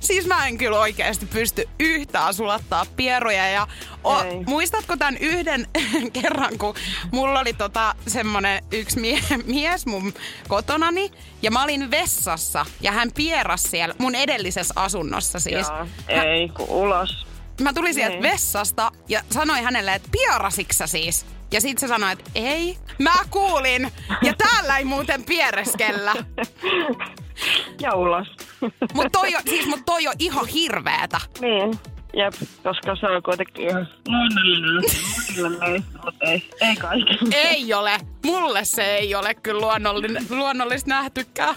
Siis 0.00 0.26
mä 0.26 0.46
en 0.46 0.58
kyllä 0.58 0.78
oikeasti 0.78 1.26
pysty 1.26 1.68
yhtään 1.80 2.34
sulattaa 2.34 2.86
pieruja. 2.96 3.48
Ja 3.48 3.66
o, 4.04 4.20
Ei. 4.22 4.44
muistatko 4.46 4.96
tämän 4.96 5.16
yhden 5.16 5.66
kerran, 6.22 6.58
kun 6.58 6.74
mulla 7.12 7.40
oli 7.40 7.52
tota 7.52 7.94
semmonen 8.06 8.64
yksi 8.72 9.00
mie- 9.00 9.22
mies 9.46 9.86
mun 9.86 10.14
kotonani. 10.48 11.10
Ja 11.42 11.50
mä 11.50 11.62
olin 11.62 11.90
vessassa 11.90 12.66
ja 12.80 12.92
hän 12.92 13.12
pieras 13.12 13.62
siellä 13.62 13.94
mun 13.98 14.14
edellisessä 14.14 14.74
asunnossa 14.76 15.38
siis. 15.40 15.66
Hän- 15.70 15.88
ei, 16.08 16.48
kun 16.48 16.68
ulos. 16.68 17.26
Mä 17.60 17.72
tulin 17.72 17.94
sieltä 17.94 18.12
Niin. 18.16 18.22
vessasta 18.22 18.92
ja 19.08 19.22
sanoin 19.30 19.64
hänelle, 19.64 19.94
että 19.94 20.08
pierasiksä 20.12 20.86
siis? 20.86 21.26
Ja 21.52 21.60
sit 21.60 21.78
se 21.78 21.88
sanoi, 21.88 22.12
että 22.12 22.30
ei. 22.34 22.78
Mä 22.98 23.14
kuulin. 23.30 23.92
Ja 24.22 24.34
täällä 24.38 24.78
ei 24.78 24.84
muuten 24.84 25.24
piereskellä. 25.24 26.14
Ja 27.80 27.94
ulos. 27.94 28.28
Mut 28.94 29.06
toi, 29.12 29.34
on, 29.34 29.42
siis, 29.44 29.66
mut 29.66 29.80
toi 29.86 30.06
on 30.06 30.14
ihan 30.18 30.46
hirveetä. 30.46 31.20
niin, 31.40 31.78
jep, 32.16 32.34
koska 32.62 32.96
se 32.96 33.06
on 33.06 33.22
kuitenkin 33.22 33.68
ihan 33.68 33.88
luonnollinen. 34.08 34.82
Mutta 36.04 36.24
ei, 36.26 36.50
ei 36.60 36.76
kaikki. 36.76 37.18
Ei 37.32 37.74
ole. 37.74 37.98
Mulle 38.24 38.64
se 38.64 38.96
ei 38.96 39.14
ole 39.14 39.34
kyllä 39.34 39.60
luonnollinen, 39.60 40.26
luonnollista 40.30 40.88
nähtykään. 40.90 41.54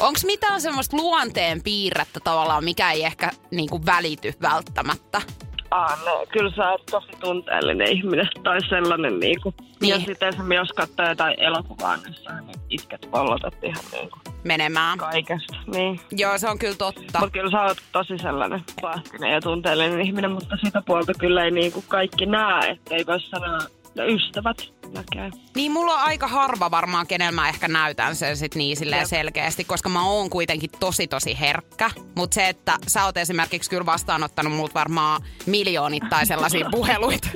Onks 0.00 0.24
mitään 0.24 0.60
semmoista 0.60 0.96
luonteen 0.96 1.62
piirrettä 1.62 2.20
tavallaan, 2.20 2.64
mikä 2.64 2.92
ei 2.92 3.04
ehkä 3.04 3.30
niinku 3.50 3.86
välity 3.86 4.32
välttämättä? 4.42 5.22
Ah, 5.70 6.04
no, 6.04 6.24
kyllä 6.32 6.50
sä 6.56 6.70
oot 6.70 6.86
tosi 6.90 7.08
tunteellinen 7.20 7.88
ihminen 7.88 8.28
tai 8.42 8.58
sellainen 8.68 9.20
niinku. 9.20 9.54
Niin. 9.80 9.90
Ja 9.90 10.00
sitten 10.06 10.28
esimerkiksi 10.28 10.54
jos 10.54 10.72
katsoo 10.72 11.08
jotain 11.08 11.40
elokuvaa, 11.40 11.96
niin 11.96 12.14
sä 12.14 12.40
niin 12.40 12.60
itket 12.70 13.08
pollotat 13.10 13.54
ihan 13.64 13.84
niinku 13.92 14.18
Menemään. 14.44 14.98
kaikesta. 14.98 15.56
Niin. 15.66 16.00
Joo, 16.12 16.38
se 16.38 16.48
on 16.48 16.58
kyllä 16.58 16.76
totta. 16.76 17.00
Mutta 17.20 17.30
kyllä 17.30 17.50
sä 17.50 17.62
oot 17.62 17.78
tosi 17.92 18.18
sellainen 18.18 18.64
vahtinen 18.82 19.32
ja 19.32 19.40
tunteellinen 19.40 20.00
ihminen, 20.00 20.30
mutta 20.32 20.56
sitä 20.64 20.82
puolta 20.86 21.12
kyllä 21.18 21.44
ei 21.44 21.50
niinku 21.50 21.84
kaikki 21.88 22.26
näe, 22.26 22.70
ettei 22.70 23.06
voi 23.06 23.20
sanoa, 23.20 23.58
ystävät 24.04 24.56
näkee. 24.94 25.30
Niin 25.56 25.72
mulla 25.72 25.94
on 25.94 26.00
aika 26.00 26.26
harva 26.28 26.70
varmaan, 26.70 27.06
kenellä 27.06 27.32
mä 27.32 27.48
ehkä 27.48 27.68
näytän 27.68 28.16
sen 28.16 28.36
sit 28.36 28.54
niin 28.54 28.76
silleen 28.76 29.00
Jep. 29.00 29.08
selkeästi, 29.08 29.64
koska 29.64 29.88
mä 29.88 30.04
oon 30.04 30.30
kuitenkin 30.30 30.70
tosi 30.80 31.06
tosi 31.06 31.40
herkkä. 31.40 31.90
Mutta 32.16 32.34
se, 32.34 32.48
että 32.48 32.78
sä 32.86 33.04
oot 33.04 33.16
esimerkiksi 33.16 33.70
kyllä 33.70 33.86
vastaanottanut 33.86 34.52
multa 34.52 34.74
varmaan 34.74 35.22
miljoonittain 35.46 36.26
sellaisia 36.26 36.68
puheluita. 36.76 37.28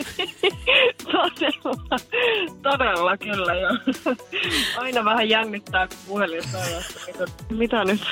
todella, 1.04 1.98
todella 2.62 3.16
kyllä 3.16 3.54
joo. 3.54 3.76
Aina 4.76 5.04
vähän 5.04 5.28
jännittää, 5.28 5.88
kun 5.88 5.96
puhelin 6.06 6.42
että 7.08 7.26
mitä, 7.50 7.84
nyt? 7.84 8.02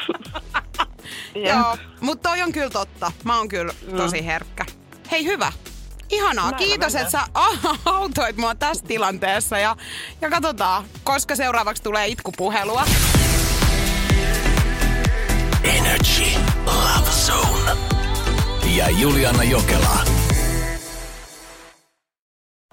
Joo, 1.35 1.77
mutta 2.01 2.29
toi 2.29 2.43
on 2.43 2.53
kyllä 2.53 2.71
totta. 2.71 3.13
Mä 3.25 3.39
oon 3.39 3.49
kyllä 3.49 3.73
tosi 3.97 4.27
herkkä. 4.27 4.65
Hei 5.11 5.25
hyvä. 5.25 5.53
Ihanaa. 6.11 6.51
Näillä 6.51 6.59
Kiitos, 6.59 6.95
että 6.95 7.11
sä 7.11 7.21
autoit 7.85 8.37
mua 8.37 8.55
tässä 8.55 8.87
tilanteessa. 8.87 9.59
Ja, 9.59 9.77
ja 10.21 10.31
katsotaan, 10.31 10.85
koska 11.05 11.37
seuraavaksi 11.37 11.83
tulee 11.83 12.07
itkupuhelua. 12.07 12.85
Energy 15.65 16.25
Love 16.67 17.11
Zone. 17.11 17.81
Ja 18.77 18.91
Juliana 18.91 19.45
Jokela. 19.45 19.99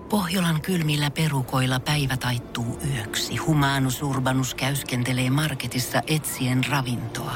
Pohjolan 0.10 0.62
kylmillä 0.62 1.12
perukoilla 1.12 1.80
päivä 1.80 2.18
taittuu 2.18 2.80
yöksi. 2.96 3.38
Humanus 3.38 4.04
Urbanus 4.04 4.54
käyskentelee 4.56 5.30
marketissa 5.30 6.02
etsien 6.08 6.64
ravintoa. 6.70 7.36